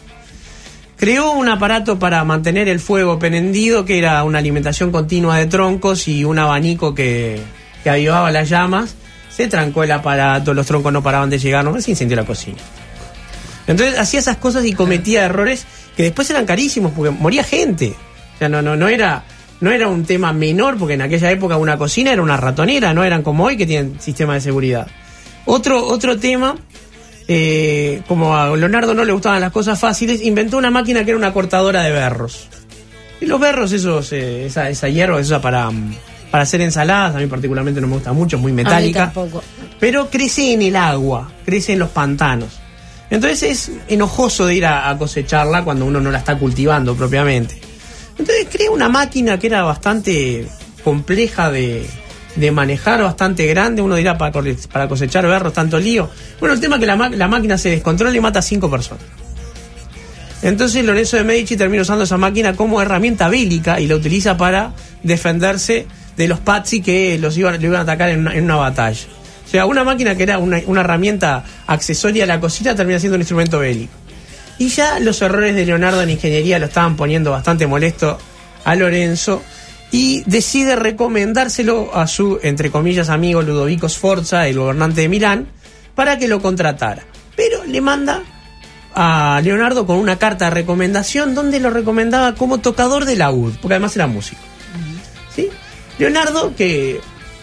Creó 0.96 1.32
un 1.32 1.48
aparato 1.48 1.98
para 1.98 2.24
mantener 2.24 2.68
el 2.68 2.80
fuego 2.80 3.18
prendido, 3.18 3.84
que 3.84 3.98
era 3.98 4.22
una 4.24 4.38
alimentación 4.38 4.90
continua 4.90 5.38
de 5.38 5.46
troncos 5.46 6.08
y 6.08 6.24
un 6.24 6.38
abanico 6.38 6.94
que, 6.94 7.40
que 7.82 7.90
avivaba 7.90 8.30
las 8.30 8.48
llamas. 8.48 8.94
Se 9.28 9.48
trancó 9.48 9.82
el 9.82 9.90
aparato, 9.90 10.54
los 10.54 10.66
troncos 10.66 10.92
no 10.92 11.02
paraban 11.02 11.30
de 11.30 11.38
llegar, 11.38 11.64
no 11.64 11.80
se 11.80 11.90
incendió 11.90 12.16
la 12.16 12.24
cocina. 12.24 12.58
Entonces 13.66 13.98
hacía 13.98 14.20
esas 14.20 14.36
cosas 14.36 14.64
y 14.64 14.72
cometía 14.72 15.24
errores 15.24 15.66
que 15.96 16.04
después 16.04 16.28
eran 16.30 16.46
carísimos 16.46 16.92
porque 16.92 17.10
moría 17.10 17.44
gente. 17.44 17.94
O 18.34 18.38
sea, 18.38 18.48
no, 18.48 18.62
no, 18.62 18.76
no 18.76 18.88
era, 18.88 19.24
no 19.64 19.72
era 19.72 19.88
un 19.88 20.04
tema 20.04 20.30
menor 20.34 20.76
porque 20.76 20.92
en 20.92 21.00
aquella 21.00 21.30
época 21.30 21.56
una 21.56 21.78
cocina 21.78 22.12
era 22.12 22.20
una 22.20 22.36
ratonera, 22.36 22.92
no 22.92 23.02
eran 23.02 23.22
como 23.22 23.44
hoy 23.44 23.56
que 23.56 23.64
tienen 23.64 23.98
sistema 23.98 24.34
de 24.34 24.42
seguridad. 24.42 24.86
Otro, 25.46 25.86
otro 25.86 26.18
tema, 26.18 26.54
eh, 27.26 28.02
como 28.06 28.36
a 28.36 28.54
Leonardo 28.54 28.92
no 28.92 29.06
le 29.06 29.12
gustaban 29.14 29.40
las 29.40 29.52
cosas 29.52 29.80
fáciles, 29.80 30.20
inventó 30.20 30.58
una 30.58 30.70
máquina 30.70 31.02
que 31.02 31.12
era 31.12 31.18
una 31.18 31.32
cortadora 31.32 31.82
de 31.82 31.92
berros. 31.92 32.46
Y 33.22 33.24
los 33.24 33.40
berros, 33.40 33.72
esos, 33.72 34.12
eh, 34.12 34.44
esa, 34.44 34.68
esa 34.68 34.90
hierba, 34.90 35.18
esa 35.18 35.40
para, 35.40 35.70
mm, 35.70 35.94
para 36.30 36.42
hacer 36.42 36.60
ensaladas. 36.60 37.16
A 37.16 37.18
mí 37.18 37.26
particularmente 37.26 37.80
no 37.80 37.86
me 37.86 37.94
gusta 37.94 38.12
mucho, 38.12 38.36
es 38.36 38.42
muy 38.42 38.52
metálica. 38.52 39.10
tampoco. 39.14 39.42
Pero 39.80 40.10
crece 40.10 40.52
en 40.52 40.60
el 40.60 40.76
agua, 40.76 41.32
crece 41.46 41.72
en 41.72 41.78
los 41.78 41.88
pantanos. 41.88 42.60
Entonces 43.08 43.42
es 43.42 43.70
enojoso 43.88 44.44
de 44.44 44.56
ir 44.56 44.66
a, 44.66 44.90
a 44.90 44.98
cosecharla 44.98 45.64
cuando 45.64 45.86
uno 45.86 46.02
no 46.02 46.10
la 46.10 46.18
está 46.18 46.36
cultivando 46.36 46.94
propiamente. 46.94 47.73
Entonces 48.18 48.46
creé 48.50 48.68
una 48.68 48.88
máquina 48.88 49.38
que 49.38 49.48
era 49.48 49.62
bastante 49.62 50.46
compleja 50.82 51.50
de, 51.50 51.86
de 52.36 52.50
manejar, 52.50 53.02
bastante 53.02 53.46
grande. 53.46 53.82
Uno 53.82 53.96
dirá 53.96 54.16
para, 54.18 54.42
para 54.72 54.88
cosechar 54.88 55.26
berros, 55.26 55.52
tanto 55.52 55.78
lío. 55.78 56.08
Bueno, 56.40 56.54
el 56.54 56.60
tema 56.60 56.76
es 56.76 56.80
que 56.80 56.86
la, 56.86 56.96
la 56.96 57.28
máquina 57.28 57.58
se 57.58 57.70
descontrola 57.70 58.16
y 58.16 58.20
mata 58.20 58.38
a 58.38 58.42
cinco 58.42 58.70
personas. 58.70 59.04
Entonces 60.42 60.84
Lorenzo 60.84 61.16
de 61.16 61.24
Medici 61.24 61.56
termina 61.56 61.82
usando 61.82 62.04
esa 62.04 62.18
máquina 62.18 62.54
como 62.54 62.82
herramienta 62.82 63.28
bélica 63.28 63.80
y 63.80 63.86
la 63.86 63.96
utiliza 63.96 64.36
para 64.36 64.74
defenderse 65.02 65.86
de 66.18 66.28
los 66.28 66.38
Pazzi 66.38 66.82
que 66.82 67.18
los 67.18 67.36
iban, 67.38 67.54
lo 67.60 67.66
iban 67.66 67.78
a 67.78 67.80
atacar 67.80 68.10
en 68.10 68.20
una, 68.20 68.34
en 68.34 68.44
una 68.44 68.56
batalla. 68.56 69.06
O 69.46 69.48
sea, 69.48 69.64
una 69.66 69.84
máquina 69.84 70.14
que 70.16 70.22
era 70.22 70.38
una, 70.38 70.60
una 70.66 70.80
herramienta 70.80 71.44
accesoria 71.66 72.24
a 72.24 72.26
la 72.26 72.40
cocina 72.40 72.74
termina 72.74 72.98
siendo 72.98 73.14
un 73.14 73.22
instrumento 73.22 73.58
bélico. 73.58 73.92
Y 74.58 74.68
ya 74.68 75.00
los 75.00 75.20
errores 75.22 75.54
de 75.54 75.66
Leonardo 75.66 76.02
en 76.02 76.10
ingeniería 76.10 76.58
lo 76.58 76.66
estaban 76.66 76.96
poniendo 76.96 77.30
bastante 77.30 77.66
molesto 77.66 78.18
a 78.64 78.74
Lorenzo 78.74 79.42
y 79.90 80.22
decide 80.26 80.76
recomendárselo 80.76 81.94
a 81.94 82.06
su, 82.06 82.40
entre 82.42 82.70
comillas, 82.70 83.10
amigo 83.10 83.42
Ludovico 83.42 83.88
Sforza, 83.88 84.48
el 84.48 84.58
gobernante 84.58 85.02
de 85.02 85.08
Milán, 85.08 85.48
para 85.94 86.18
que 86.18 86.28
lo 86.28 86.40
contratara. 86.40 87.04
Pero 87.36 87.64
le 87.64 87.80
manda 87.80 88.22
a 88.94 89.40
Leonardo 89.42 89.86
con 89.86 89.98
una 89.98 90.16
carta 90.16 90.46
de 90.46 90.50
recomendación 90.52 91.34
donde 91.34 91.60
lo 91.60 91.70
recomendaba 91.70 92.34
como 92.34 92.58
tocador 92.58 93.04
de 93.04 93.16
laúd, 93.16 93.54
porque 93.60 93.74
además 93.74 93.94
era 93.96 94.06
músico. 94.06 94.40
¿Sí? 95.34 95.48
Leonardo, 95.98 96.54
que 96.56 97.00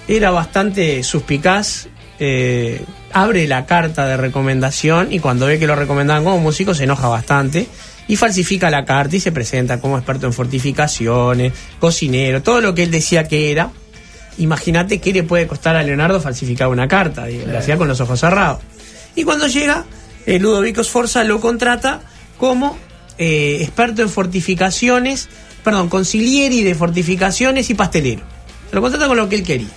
era 0.07 0.31
bastante 0.31 1.03
suspicaz, 1.03 1.87
eh, 2.19 2.83
abre 3.13 3.47
la 3.47 3.65
carta 3.65 4.05
de 4.05 4.17
recomendación 4.17 5.11
y 5.11 5.19
cuando 5.19 5.45
ve 5.45 5.59
que 5.59 5.67
lo 5.67 5.75
recomendaban 5.75 6.23
como 6.23 6.39
músico 6.39 6.73
se 6.73 6.83
enoja 6.83 7.07
bastante 7.07 7.67
y 8.07 8.15
falsifica 8.15 8.69
la 8.69 8.83
carta 8.83 9.15
y 9.15 9.19
se 9.19 9.31
presenta 9.31 9.79
como 9.79 9.97
experto 9.97 10.27
en 10.27 10.33
fortificaciones, 10.33 11.53
cocinero, 11.79 12.41
todo 12.41 12.61
lo 12.61 12.75
que 12.75 12.83
él 12.83 12.91
decía 12.91 13.23
que 13.25 13.51
era. 13.51 13.71
Imagínate 14.37 14.99
qué 14.99 15.13
le 15.13 15.23
puede 15.23 15.47
costar 15.47 15.75
a 15.75 15.83
Leonardo 15.83 16.19
falsificar 16.19 16.67
una 16.67 16.87
carta, 16.87 17.29
y 17.29 17.45
lo 17.45 17.57
hacía 17.57 17.77
con 17.77 17.87
los 17.87 17.99
ojos 18.01 18.19
cerrados. 18.19 18.61
Y 19.15 19.23
cuando 19.23 19.47
llega, 19.47 19.85
eh, 20.25 20.39
Ludovico 20.39 20.83
Sforza 20.83 21.23
lo 21.23 21.39
contrata 21.39 22.01
como 22.37 22.77
eh, 23.17 23.59
experto 23.61 24.01
en 24.01 24.09
fortificaciones, 24.09 25.29
perdón, 25.63 25.89
concilieri 25.89 26.63
de 26.63 26.75
fortificaciones 26.75 27.69
y 27.69 27.75
pastelero. 27.75 28.23
Lo 28.71 28.81
contrata 28.81 29.07
con 29.07 29.17
lo 29.17 29.29
que 29.29 29.35
él 29.35 29.43
quería. 29.43 29.69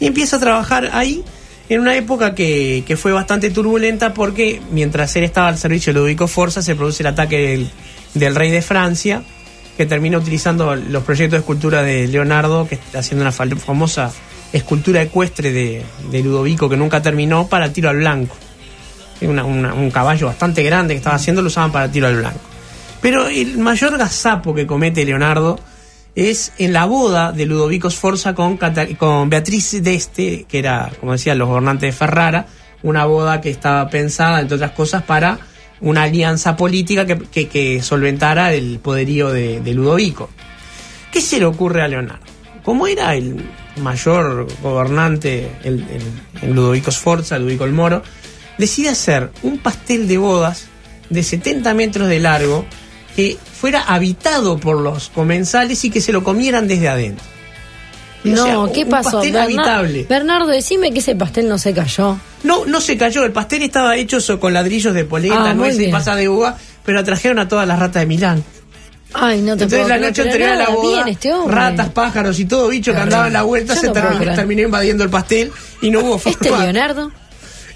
Y 0.00 0.06
empieza 0.06 0.36
a 0.36 0.40
trabajar 0.40 0.90
ahí 0.92 1.24
en 1.70 1.80
una 1.80 1.94
época 1.94 2.34
que, 2.34 2.98
fue 3.00 3.12
bastante 3.12 3.48
turbulenta 3.50 4.12
porque 4.12 4.60
mientras 4.72 5.14
él 5.14 5.22
estaba 5.22 5.46
al 5.46 5.56
servicio 5.56 5.92
de 5.92 6.00
Ludovico 6.00 6.26
Sforza 6.26 6.62
se 6.62 6.74
produce 6.74 7.04
el 7.04 7.06
ataque 7.06 7.68
del, 8.14 8.34
rey 8.34 8.50
de 8.50 8.60
Francia 8.60 9.22
que 9.76 9.86
termina 9.86 10.18
utilizando 10.18 10.74
los 10.74 11.04
proyectos 11.04 11.38
de 11.38 11.38
escultura 11.38 11.82
de 11.82 12.08
Leonardo, 12.08 12.66
que 12.66 12.74
está 12.74 12.98
haciendo 12.98 13.22
una 13.22 13.30
famosa 13.32 14.10
escultura 14.52 15.00
ecuestre 15.00 15.52
de, 15.52 15.84
Ludovico 16.22 16.68
que 16.68 16.76
nunca 16.76 17.00
terminó 17.00 17.46
para 17.46 17.72
tiro 17.72 17.88
al 17.88 17.98
blanco. 17.98 18.36
Un 19.20 19.90
caballo 19.92 20.26
bastante 20.26 20.64
grande 20.64 20.94
que 20.94 20.98
estaba 20.98 21.16
haciendo 21.16 21.40
lo 21.40 21.46
usaban 21.46 21.70
para 21.70 21.90
tiro 21.90 22.08
al 22.08 22.16
blanco. 22.16 22.40
Pero 23.00 23.28
el 23.28 23.58
mayor 23.58 23.96
gazapo 23.96 24.54
que 24.54 24.66
comete 24.66 25.04
Leonardo 25.04 25.60
es 26.14 26.52
en 26.58 26.72
la 26.72 26.84
boda 26.86 27.32
de 27.32 27.46
Ludovico 27.46 27.90
Sforza 27.90 28.34
con, 28.34 28.58
con 28.98 29.30
Beatriz 29.30 29.82
d'Este, 29.82 30.46
que 30.48 30.58
era, 30.58 30.90
como 31.00 31.12
decía, 31.12 31.34
los 31.34 31.48
gobernantes 31.48 31.88
de 31.88 31.92
Ferrara, 31.92 32.46
una 32.82 33.04
boda 33.04 33.40
que 33.40 33.50
estaba 33.50 33.88
pensada, 33.88 34.40
entre 34.40 34.56
otras 34.56 34.72
cosas, 34.72 35.02
para 35.02 35.38
una 35.80 36.02
alianza 36.02 36.56
política 36.56 37.06
que, 37.06 37.48
que- 37.48 37.82
solventara 37.82 38.52
el 38.52 38.78
poderío 38.80 39.30
de, 39.30 39.62
Ludovico. 39.74 40.28
¿Qué 41.12 41.20
se 41.20 41.38
le 41.38 41.46
ocurre 41.46 41.82
a 41.82 41.88
Leonardo? 41.88 42.24
Como 42.62 42.86
era 42.86 43.14
el 43.14 43.42
mayor 43.82 44.46
gobernante, 44.62 45.50
el- 45.64 45.84
el 46.42 46.52
Ludovico 46.52 46.90
Sforza, 46.90 47.38
Ludovico 47.38 47.64
el 47.64 47.72
Moro, 47.72 48.02
decide 48.58 48.90
hacer 48.90 49.30
un 49.42 49.58
pastel 49.58 50.06
de 50.06 50.18
bodas 50.18 50.66
de 51.08 51.22
70 51.22 51.72
metros 51.74 52.08
de 52.08 52.20
largo 52.20 52.66
que 53.16 53.36
fuera 53.60 53.80
habitado 53.82 54.58
por 54.58 54.78
los 54.80 55.08
comensales 55.10 55.84
y 55.84 55.90
que 55.90 56.00
se 56.00 56.12
lo 56.12 56.22
comieran 56.24 56.66
desde 56.68 56.88
adentro. 56.88 57.24
O 58.24 58.28
No, 58.28 58.44
sea, 58.66 58.74
¿qué 58.74 58.84
un 58.84 58.90
pasó? 58.90 59.12
pastel 59.12 59.36
habitable. 59.38 60.06
Bernardo, 60.08 60.48
decime 60.48 60.92
que 60.92 60.98
ese 60.98 61.14
pastel 61.16 61.48
no 61.48 61.56
se 61.58 61.72
cayó. 61.72 62.18
No, 62.42 62.64
no 62.66 62.80
se 62.80 62.96
cayó, 62.98 63.24
el 63.24 63.32
pastel 63.32 63.62
estaba 63.62 63.96
hecho 63.96 64.18
con 64.38 64.52
ladrillos 64.52 64.94
de 64.94 65.04
polenta, 65.04 65.50
Ah, 65.50 65.54
nueces 65.54 65.88
y 65.88 65.90
pasas 65.90 66.16
de 66.16 66.28
uva, 66.28 66.56
pero 66.84 67.02
trajeron 67.04 67.38
a 67.38 67.48
todas 67.48 67.66
las 67.66 67.78
ratas 67.78 68.00
de 68.02 68.06
Milán. 68.06 68.44
Ay, 69.12 69.40
no 69.40 69.56
te 69.56 69.64
Entonces 69.64 69.78
puedo 69.80 69.88
la 69.88 69.98
noche 70.06 70.22
anterior 70.22 70.50
a 70.50 70.56
la 70.56 70.68
boda, 70.68 71.04
este 71.08 71.30
ratas, 71.48 71.88
pájaros 71.88 72.38
y 72.38 72.44
todo 72.44 72.68
bicho 72.68 72.92
que 72.92 72.98
andaba 72.98 73.26
en 73.26 73.32
la 73.32 73.42
vuelta 73.42 73.74
Yo 73.74 73.80
se 73.80 73.86
no 73.88 73.92
terminó, 73.92 74.62
invadiendo 74.62 75.02
el 75.02 75.10
pastel 75.10 75.50
y 75.82 75.90
no 75.90 76.00
hubo 76.00 76.14
Este 76.24 76.48
forma. 76.48 76.62
Leonardo. 76.64 77.10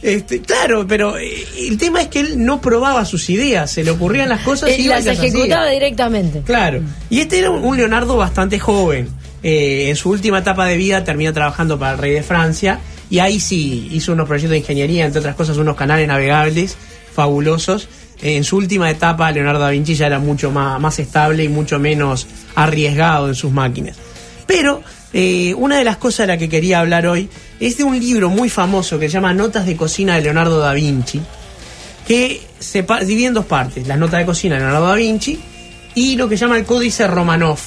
Este, 0.04 0.42
claro, 0.42 0.86
pero 0.86 1.16
eh, 1.16 1.46
el 1.66 1.78
tema 1.78 2.02
es 2.02 2.08
que 2.08 2.20
él 2.20 2.44
no 2.44 2.60
probaba 2.60 3.06
sus 3.06 3.30
ideas, 3.30 3.70
se 3.70 3.82
le 3.82 3.90
ocurrían 3.90 4.28
las 4.28 4.42
cosas 4.42 4.68
eh, 4.68 4.76
y 4.78 4.86
las 4.86 5.06
hacía. 5.06 5.12
ejecutaba 5.14 5.66
directamente. 5.70 6.42
Claro. 6.42 6.82
Y 7.08 7.20
este 7.20 7.38
era 7.38 7.50
un, 7.50 7.74
Leonardo 7.74 8.14
bastante 8.18 8.58
joven. 8.58 9.08
Eh, 9.42 9.88
en 9.88 9.96
su 9.96 10.10
última 10.10 10.40
etapa 10.40 10.66
de 10.66 10.76
vida 10.76 11.04
terminó 11.04 11.32
trabajando 11.32 11.78
para 11.78 11.92
el 11.92 11.98
rey 11.98 12.12
de 12.12 12.22
Francia 12.22 12.80
y 13.08 13.20
ahí 13.20 13.40
sí 13.40 13.88
hizo 13.92 14.12
unos 14.12 14.28
proyectos 14.28 14.50
de 14.50 14.58
ingeniería, 14.58 15.06
entre 15.06 15.20
otras 15.20 15.36
cosas 15.36 15.56
unos 15.56 15.74
canales 15.74 16.06
navegables 16.06 16.76
fabulosos. 17.14 17.88
Eh, 18.20 18.36
en 18.36 18.44
su 18.44 18.58
última 18.58 18.90
etapa 18.90 19.32
Leonardo 19.32 19.60
da 19.60 19.70
Vinci 19.70 19.94
ya 19.94 20.08
era 20.08 20.18
mucho 20.18 20.50
más, 20.50 20.78
más 20.80 20.98
estable 20.98 21.44
y 21.44 21.48
mucho 21.48 21.78
menos 21.78 22.26
arriesgado 22.54 23.28
en 23.28 23.34
sus 23.34 23.52
máquinas. 23.52 23.96
Pero 24.46 24.82
eh, 25.12 25.54
una 25.54 25.78
de 25.78 25.84
las 25.84 25.96
cosas 25.96 26.26
de 26.26 26.32
las 26.32 26.38
que 26.38 26.48
quería 26.48 26.80
hablar 26.80 27.06
hoy 27.06 27.28
es 27.60 27.78
de 27.78 27.84
un 27.84 27.98
libro 27.98 28.30
muy 28.30 28.48
famoso 28.48 28.98
que 28.98 29.08
se 29.08 29.14
llama 29.14 29.32
Notas 29.32 29.66
de 29.66 29.76
Cocina 29.76 30.16
de 30.16 30.22
Leonardo 30.22 30.58
da 30.58 30.72
Vinci, 30.72 31.20
que 32.06 32.42
se 32.58 32.84
divide 33.06 33.26
en 33.26 33.34
dos 33.34 33.46
partes, 33.46 33.86
las 33.86 33.98
notas 33.98 34.20
de 34.20 34.26
cocina 34.26 34.56
de 34.56 34.62
Leonardo 34.62 34.88
da 34.88 34.94
Vinci 34.94 35.38
y 35.94 36.16
lo 36.16 36.28
que 36.28 36.36
llama 36.36 36.58
el 36.58 36.64
Códice 36.64 37.06
Romanov, 37.06 37.58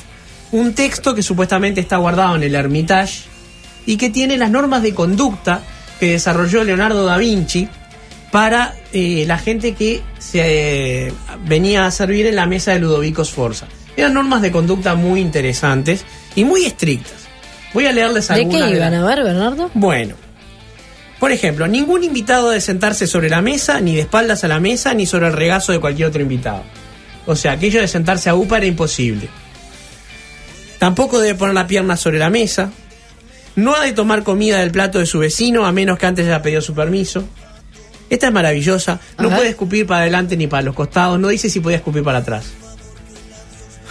un 0.52 0.74
texto 0.74 1.16
que 1.16 1.24
supuestamente 1.24 1.82
está 1.82 1.98
guardado 1.98 2.36
en 2.36 2.44
el 2.44 2.54
Hermitage 2.54 3.24
y 3.86 3.98
que 3.98 4.10
tiene 4.10 4.38
las 4.38 4.52
normas 4.52 4.84
de 4.84 4.94
conducta 4.94 5.62
que 6.00 6.12
desarrolló 6.12 6.64
Leonardo 6.64 7.06
da 7.06 7.18
Vinci 7.18 7.68
para 8.32 8.76
eh, 8.92 9.24
la 9.26 9.38
gente 9.38 9.74
que 9.74 10.02
se 10.20 11.08
eh, 11.08 11.14
venía 11.46 11.86
a 11.86 11.92
servir 11.92 12.28
en 12.28 12.36
la 12.36 12.46
mesa 12.46 12.74
de 12.74 12.80
Ludovico 12.80 13.24
Sforza. 13.24 13.68
Eran 13.98 14.14
normas 14.14 14.42
de 14.42 14.52
conducta 14.52 14.96
muy 14.96 15.20
interesantes 15.20 16.06
y 16.36 16.46
muy 16.46 16.66
estrictas. 16.66 17.28
Voy 17.74 17.86
a 17.88 17.92
leerles 17.92 18.28
¿De 18.30 18.36
algunas 18.36 18.58
qué 18.62 18.64
de 18.76 18.80
las- 18.80 18.90
iban 18.90 18.94
a 18.94 19.06
ver, 19.06 19.24
Bernardo? 19.24 19.72
bueno, 19.74 20.16
por 21.20 21.32
ejemplo, 21.32 21.68
ningún 21.68 22.04
invitado 22.04 22.50
debe 22.50 22.62
sentarse 22.62 23.08
sobre 23.08 23.30
la 23.30 23.42
mesa, 23.42 23.82
ni 23.82 23.96
de 23.96 24.02
espaldas 24.02 24.44
a 24.44 24.48
la 24.48 24.60
mesa, 24.60 24.94
ni 24.94 25.06
sobre 25.06 25.28
el 25.28 25.34
regazo 25.34 25.72
de 25.72 25.80
cualquier 25.80 26.08
otro 26.10 26.22
invitado. 26.22 26.64
O 27.26 27.36
sea, 27.36 27.54
aquello 27.54 27.82
de 27.82 27.88
sentarse 27.88 28.30
a 28.30 28.36
UPA 28.36 28.58
era 28.58 28.66
imposible. 28.68 29.28
Tampoco 30.80 31.20
debe 31.20 31.36
poner 31.38 31.56
la 31.56 31.68
pierna 31.68 31.98
sobre 31.98 32.20
la 32.20 32.30
mesa. 32.30 32.70
No 33.56 33.76
ha 33.76 33.84
de 33.84 33.94
tomar 33.94 34.22
comida 34.24 34.60
del 34.60 34.72
plato 34.72 35.00
de 35.00 35.08
su 35.08 35.20
vecino 35.20 35.66
a 35.66 35.72
menos 35.72 35.98
que 35.98 36.06
antes 36.06 36.26
haya 36.28 36.42
pedido 36.44 36.62
su 36.62 36.76
permiso. 36.76 37.24
Esta 38.10 38.28
es 38.28 38.34
maravillosa. 38.34 39.00
No 39.18 39.30
puede 39.30 39.50
escupir 39.50 39.88
para 39.88 40.02
adelante 40.02 40.38
ni 40.38 40.46
para 40.48 40.62
los 40.64 40.76
costados. 40.76 41.20
No 41.20 41.30
dice 41.30 41.50
si 41.50 41.60
podía 41.60 41.78
escupir 41.78 42.04
para 42.04 42.20
atrás. 42.20 42.46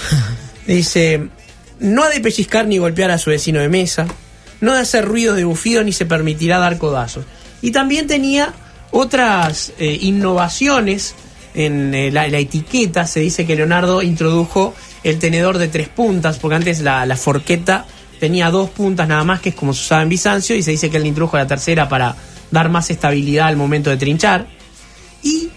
Dice, 0.67 1.29
no 1.81 2.05
ha 2.05 2.09
de 2.09 2.21
pellizcar 2.21 2.67
ni 2.67 2.79
golpear 2.79 3.11
a 3.11 3.19
su 3.19 3.31
vecino 3.31 3.61
de 3.61 3.69
mesa. 3.69 4.07
No 4.61 4.75
de 4.75 4.81
hacer 4.81 5.05
ruidos 5.05 5.37
de 5.37 5.45
bufido 5.45 5.85
ni 5.85 5.93
se 5.93 6.07
permitirá 6.07 6.59
dar 6.59 6.79
codazos. 6.79 7.25
Y 7.63 7.73
también 7.73 8.07
tenía 8.07 8.55
otras 8.91 9.73
eh, 9.79 9.99
innovaciones 10.01 11.15
en 11.55 11.95
eh, 11.95 12.11
la, 12.11 12.29
la 12.29 12.39
etiqueta. 12.39 13.07
Se 13.07 13.21
dice 13.21 13.47
que 13.47 13.57
Leonardo 13.57 14.03
introdujo 14.03 14.75
el 15.05 15.19
tenedor 15.19 15.59
de 15.59 15.69
tres 15.69 15.89
puntas, 15.89 16.39
porque 16.39 16.57
antes 16.57 16.81
la, 16.81 17.05
la 17.07 17.17
forqueta 17.17 17.87
tenía 18.19 18.51
dos 18.51 18.71
puntas 18.71 19.07
nada 19.09 19.25
más, 19.25 19.41
que 19.41 19.51
es 19.51 19.55
como 19.55 19.75
se 19.75 19.83
usaba 19.83 20.03
en 20.03 20.09
Bizancio, 20.09 20.57
y 20.57 20.63
se 20.63 20.71
dice 20.73 20.91
que 20.91 20.97
él 20.97 21.07
introdujo 21.07 21.37
la 21.37 21.47
tercera 21.47 21.89
para 21.89 22.17
dar 22.51 22.69
más 22.71 22.91
estabilidad 22.91 23.49
al 23.49 23.57
momento 23.57 23.91
de 23.91 23.97
trinchar. 23.97 24.47
Y 25.23 25.49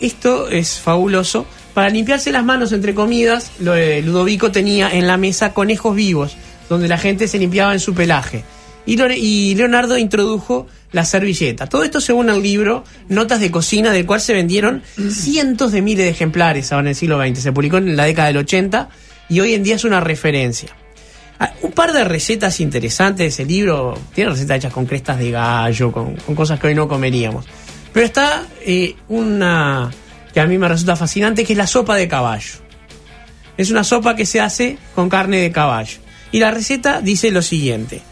esto 0.00 0.48
es 0.48 0.78
fabuloso. 0.78 1.46
Para 1.76 1.90
limpiarse 1.90 2.32
las 2.32 2.42
manos 2.42 2.72
entre 2.72 2.94
comidas, 2.94 3.52
de 3.58 4.00
Ludovico 4.00 4.50
tenía 4.50 4.88
en 4.88 5.06
la 5.06 5.18
mesa 5.18 5.52
conejos 5.52 5.94
vivos, 5.94 6.34
donde 6.70 6.88
la 6.88 6.96
gente 6.96 7.28
se 7.28 7.38
limpiaba 7.38 7.74
en 7.74 7.80
su 7.80 7.92
pelaje. 7.92 8.44
Y, 8.86 9.54
Leonardo 9.56 9.98
introdujo 9.98 10.66
la 10.92 11.04
servilleta. 11.04 11.66
Todo 11.66 11.84
esto 11.84 12.00
según 12.00 12.30
el 12.30 12.42
libro 12.42 12.82
Notas 13.10 13.40
de 13.40 13.50
Cocina, 13.50 13.92
del 13.92 14.06
cual 14.06 14.22
se 14.22 14.32
vendieron 14.32 14.84
cientos 15.10 15.70
de 15.70 15.82
miles 15.82 16.06
de 16.06 16.12
ejemplares 16.12 16.72
ahora 16.72 16.84
en 16.84 16.88
el 16.88 16.94
siglo 16.94 17.22
XX. 17.22 17.40
Se 17.40 17.52
publicó 17.52 17.76
en 17.76 17.94
la 17.94 18.04
década 18.04 18.28
del 18.28 18.38
80 18.38 18.88
y 19.28 19.40
hoy 19.40 19.52
en 19.52 19.62
día 19.62 19.74
es 19.74 19.84
una 19.84 20.00
referencia. 20.00 20.70
Ah, 21.38 21.52
Un 21.60 21.72
par 21.72 21.92
de 21.92 22.04
recetas 22.04 22.58
interesantes 22.60 23.18
de 23.18 23.26
ese 23.26 23.44
libro. 23.44 23.98
Tiene 24.14 24.30
recetas 24.30 24.56
hechas 24.56 24.72
con 24.72 24.86
crestas 24.86 25.18
de 25.18 25.30
gallo, 25.30 25.92
con, 25.92 26.16
con 26.16 26.34
cosas 26.34 26.58
que 26.58 26.68
hoy 26.68 26.74
no 26.74 26.88
comeríamos. 26.88 27.44
Pero 27.92 28.06
está 28.06 28.46
eh, 28.64 28.96
una 29.08 29.90
que 30.36 30.40
a 30.40 30.46
mí 30.46 30.58
me 30.58 30.68
resulta 30.68 30.96
fascinante, 30.96 31.46
que 31.46 31.54
es 31.54 31.56
la 31.56 31.66
sopa 31.66 31.96
de 31.96 32.08
caballo. 32.08 32.56
Es 33.56 33.70
una 33.70 33.82
sopa 33.84 34.14
que 34.14 34.26
se 34.26 34.38
hace 34.38 34.76
con 34.94 35.08
carne 35.08 35.38
de 35.38 35.50
caballo. 35.50 35.96
Y 36.30 36.40
la 36.40 36.50
receta 36.50 37.00
dice 37.00 37.30
lo 37.30 37.40
siguiente. 37.40 38.02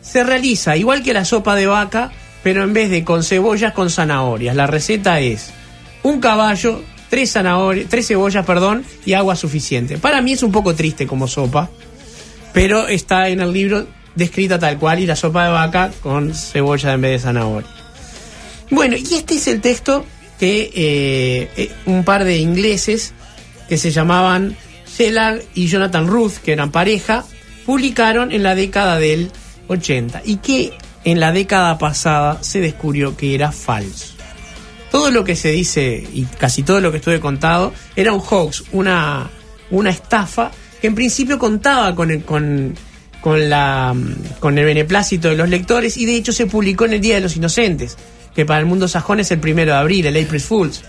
Se 0.00 0.24
realiza 0.24 0.74
igual 0.78 1.02
que 1.02 1.12
la 1.12 1.26
sopa 1.26 1.54
de 1.54 1.66
vaca, 1.66 2.12
pero 2.42 2.64
en 2.64 2.72
vez 2.72 2.88
de 2.88 3.04
con 3.04 3.22
cebollas, 3.22 3.74
con 3.74 3.90
zanahorias. 3.90 4.56
La 4.56 4.66
receta 4.66 5.20
es 5.20 5.50
un 6.02 6.18
caballo, 6.18 6.82
tres 7.10 7.32
zanahorias, 7.32 7.90
tres 7.90 8.06
cebollas, 8.06 8.46
perdón, 8.46 8.82
y 9.04 9.12
agua 9.12 9.36
suficiente. 9.36 9.98
Para 9.98 10.22
mí 10.22 10.32
es 10.32 10.42
un 10.42 10.52
poco 10.52 10.74
triste 10.74 11.06
como 11.06 11.28
sopa, 11.28 11.68
pero 12.54 12.88
está 12.88 13.28
en 13.28 13.42
el 13.42 13.52
libro 13.52 13.86
descrita 14.14 14.58
tal 14.58 14.78
cual 14.78 15.00
y 15.00 15.06
la 15.06 15.14
sopa 15.14 15.44
de 15.44 15.50
vaca 15.50 15.90
con 16.02 16.34
cebolla 16.34 16.94
en 16.94 17.02
vez 17.02 17.10
de 17.10 17.18
zanahoria. 17.18 17.68
Bueno, 18.70 18.96
y 18.96 19.14
este 19.14 19.34
es 19.34 19.46
el 19.46 19.60
texto 19.60 20.06
que 20.38 20.70
eh, 20.74 21.50
eh, 21.56 21.72
un 21.86 22.04
par 22.04 22.24
de 22.24 22.38
ingleses 22.38 23.12
que 23.68 23.78
se 23.78 23.90
llamaban 23.90 24.56
Shelag 24.86 25.42
y 25.54 25.66
Jonathan 25.66 26.06
Ruth, 26.06 26.34
que 26.44 26.52
eran 26.52 26.70
pareja, 26.70 27.24
publicaron 27.64 28.32
en 28.32 28.42
la 28.42 28.54
década 28.54 28.98
del 28.98 29.30
80 29.68 30.22
y 30.24 30.36
que 30.36 30.72
en 31.04 31.20
la 31.20 31.32
década 31.32 31.78
pasada 31.78 32.42
se 32.42 32.60
descubrió 32.60 33.16
que 33.16 33.34
era 33.34 33.52
falso. 33.52 34.14
Todo 34.90 35.10
lo 35.10 35.24
que 35.24 35.36
se 35.36 35.50
dice 35.50 36.06
y 36.12 36.24
casi 36.24 36.62
todo 36.62 36.80
lo 36.80 36.90
que 36.90 36.98
estuve 36.98 37.20
contado 37.20 37.72
era 37.96 38.12
un 38.12 38.20
hoax, 38.20 38.64
una, 38.72 39.28
una 39.70 39.90
estafa 39.90 40.50
que 40.80 40.86
en 40.86 40.94
principio 40.94 41.38
contaba 41.38 41.94
con 41.94 42.10
el, 42.10 42.24
con, 42.24 42.74
con, 43.20 43.50
la, 43.50 43.94
con 44.40 44.58
el 44.58 44.64
beneplácito 44.64 45.28
de 45.28 45.36
los 45.36 45.48
lectores 45.48 45.96
y 45.96 46.06
de 46.06 46.16
hecho 46.16 46.32
se 46.32 46.46
publicó 46.46 46.84
en 46.84 46.94
el 46.94 47.00
Día 47.00 47.16
de 47.16 47.20
los 47.22 47.36
Inocentes, 47.36 47.96
que 48.36 48.44
para 48.44 48.60
el 48.60 48.66
mundo 48.66 48.86
sajón 48.86 49.18
es 49.18 49.30
el 49.30 49.40
primero 49.40 49.72
de 49.72 49.78
abril, 49.78 50.06
el 50.06 50.22
April 50.22 50.42
Fools. 50.42 50.82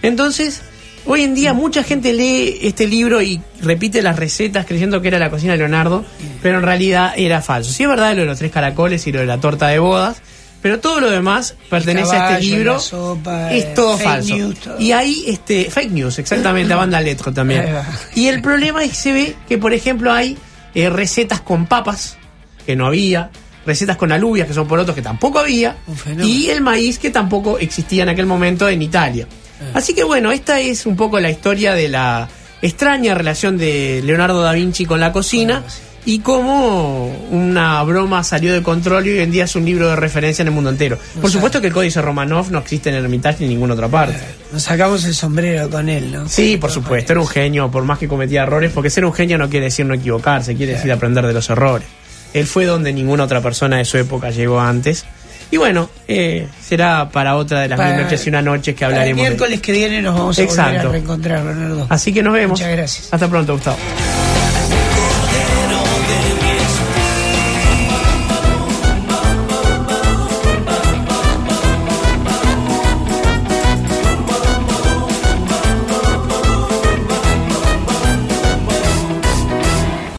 Entonces, 0.00 0.62
hoy 1.04 1.22
en 1.22 1.34
día 1.34 1.52
mucha 1.52 1.82
gente 1.82 2.14
lee 2.14 2.58
este 2.62 2.88
libro 2.88 3.20
y 3.20 3.40
repite 3.60 4.00
las 4.00 4.16
recetas 4.16 4.64
creyendo 4.64 5.02
que 5.02 5.08
era 5.08 5.18
la 5.18 5.28
cocina 5.28 5.52
de 5.52 5.58
Leonardo, 5.58 6.04
pero 6.42 6.58
en 6.58 6.64
realidad 6.64 7.12
era 7.14 7.42
falso. 7.42 7.70
Sí 7.72 7.82
es 7.82 7.88
verdad 7.90 8.14
lo 8.14 8.22
de 8.22 8.26
los 8.26 8.38
tres 8.38 8.50
caracoles 8.50 9.06
y 9.06 9.12
lo 9.12 9.20
de 9.20 9.26
la 9.26 9.38
torta 9.38 9.68
de 9.68 9.78
bodas, 9.78 10.22
pero 10.62 10.80
todo 10.80 11.00
lo 11.00 11.10
demás 11.10 11.56
pertenece 11.68 12.16
a 12.16 12.32
este 12.38 12.46
libro. 12.46 12.72
la 12.72 12.80
sopa, 12.80 13.52
es 13.52 13.74
todo 13.74 13.98
falso. 13.98 14.34
news, 14.34 14.58
todo. 14.58 14.80
Y 14.80 14.92
ahí, 14.92 15.24
este, 15.26 15.70
fake 15.70 15.90
news, 15.90 16.18
exactamente, 16.18 16.72
a 16.72 16.76
banda 16.78 17.02
letro 17.02 17.34
también. 17.34 17.66
Y 18.14 18.28
el 18.28 18.40
problema 18.40 18.82
es 18.82 18.90
que 18.90 18.96
se 18.96 19.12
ve 19.12 19.36
que, 19.46 19.58
por 19.58 19.74
ejemplo, 19.74 20.10
hay 20.10 20.38
eh, 20.74 20.88
recetas 20.88 21.42
con 21.42 21.66
papas, 21.66 22.16
que 22.64 22.76
no 22.76 22.86
había, 22.86 23.30
recetas 23.68 23.96
con 23.96 24.10
alubias, 24.10 24.48
que 24.48 24.54
son 24.54 24.66
porotos, 24.66 24.94
que 24.94 25.02
tampoco 25.02 25.38
había, 25.38 25.76
y 26.20 26.48
el 26.48 26.62
maíz, 26.62 26.98
que 26.98 27.10
tampoco 27.10 27.58
existía 27.58 28.02
en 28.02 28.08
aquel 28.08 28.26
momento 28.26 28.68
en 28.68 28.82
Italia. 28.82 29.28
Ah. 29.60 29.64
Así 29.74 29.94
que 29.94 30.02
bueno, 30.02 30.32
esta 30.32 30.58
es 30.58 30.86
un 30.86 30.96
poco 30.96 31.20
la 31.20 31.30
historia 31.30 31.74
de 31.74 31.88
la 31.88 32.28
extraña 32.62 33.14
relación 33.14 33.56
de 33.58 34.00
Leonardo 34.04 34.42
da 34.42 34.52
Vinci 34.52 34.86
con 34.86 34.98
la 34.98 35.12
cocina 35.12 35.62
y 36.04 36.20
cómo 36.20 37.06
una 37.30 37.82
broma 37.82 38.24
salió 38.24 38.54
de 38.54 38.62
control 38.62 39.06
y 39.06 39.10
hoy 39.10 39.18
en 39.18 39.30
día 39.30 39.44
es 39.44 39.54
un 39.56 39.66
libro 39.66 39.90
de 39.90 39.96
referencia 39.96 40.42
en 40.42 40.48
el 40.48 40.54
mundo 40.54 40.70
entero. 40.70 40.98
Por 41.20 41.30
supuesto 41.30 41.60
que 41.60 41.66
el 41.66 41.72
Códice 41.74 42.00
Romanov 42.00 42.50
no 42.50 42.60
existe 42.60 42.88
en 42.88 42.96
el 42.96 43.04
Hermitage 43.04 43.40
ni 43.40 43.44
en 43.44 43.50
ninguna 43.50 43.74
otra 43.74 43.88
parte. 43.88 44.16
Nos 44.50 44.62
sacamos 44.62 45.04
el 45.04 45.14
sombrero 45.14 45.68
con 45.68 45.88
él, 45.90 46.10
¿no? 46.10 46.26
Sí, 46.26 46.56
por 46.56 46.70
supuesto, 46.70 47.12
era 47.12 47.20
un 47.20 47.28
genio, 47.28 47.70
por 47.70 47.84
más 47.84 47.98
que 47.98 48.08
cometía 48.08 48.44
errores, 48.44 48.72
porque 48.72 48.88
ser 48.88 49.04
un 49.04 49.12
genio 49.12 49.36
no 49.36 49.50
quiere 49.50 49.66
decir 49.66 49.84
no 49.84 49.92
equivocarse, 49.92 50.54
quiere 50.54 50.72
decir 50.72 50.90
aprender 50.90 51.26
de 51.26 51.34
los 51.34 51.50
errores. 51.50 51.86
Él 52.34 52.46
fue 52.46 52.64
donde 52.66 52.92
ninguna 52.92 53.24
otra 53.24 53.40
persona 53.40 53.78
de 53.78 53.84
su 53.84 53.96
época 53.98 54.30
llegó 54.30 54.60
antes. 54.60 55.04
Y 55.50 55.56
bueno, 55.56 55.88
eh, 56.06 56.46
será 56.62 57.08
para 57.10 57.36
otra 57.36 57.60
de 57.60 57.68
las 57.68 57.78
Para- 57.78 57.94
mil 57.94 58.02
noches 58.04 58.26
y 58.26 58.28
una 58.28 58.42
noches 58.42 58.74
que 58.74 58.84
el 58.84 58.90
hablaremos. 58.90 59.16
de- 59.22 59.28
miércoles 59.30 59.60
que 59.62 59.72
viene 59.72 60.02
nos 60.02 60.14
vamos 60.14 60.38
a 60.38 60.42
volver 60.44 60.60
a 60.78 60.82
reencontrar, 60.82 61.44
Bernardo. 61.44 61.86
Así 61.88 62.12
que 62.12 62.22
nos 62.22 62.34
vemos. 62.34 62.60
Muchas 62.60 62.72
gracias. 62.76 63.08
Hasta 63.12 63.28
pronto, 63.28 63.54
Gustavo. 63.54 63.78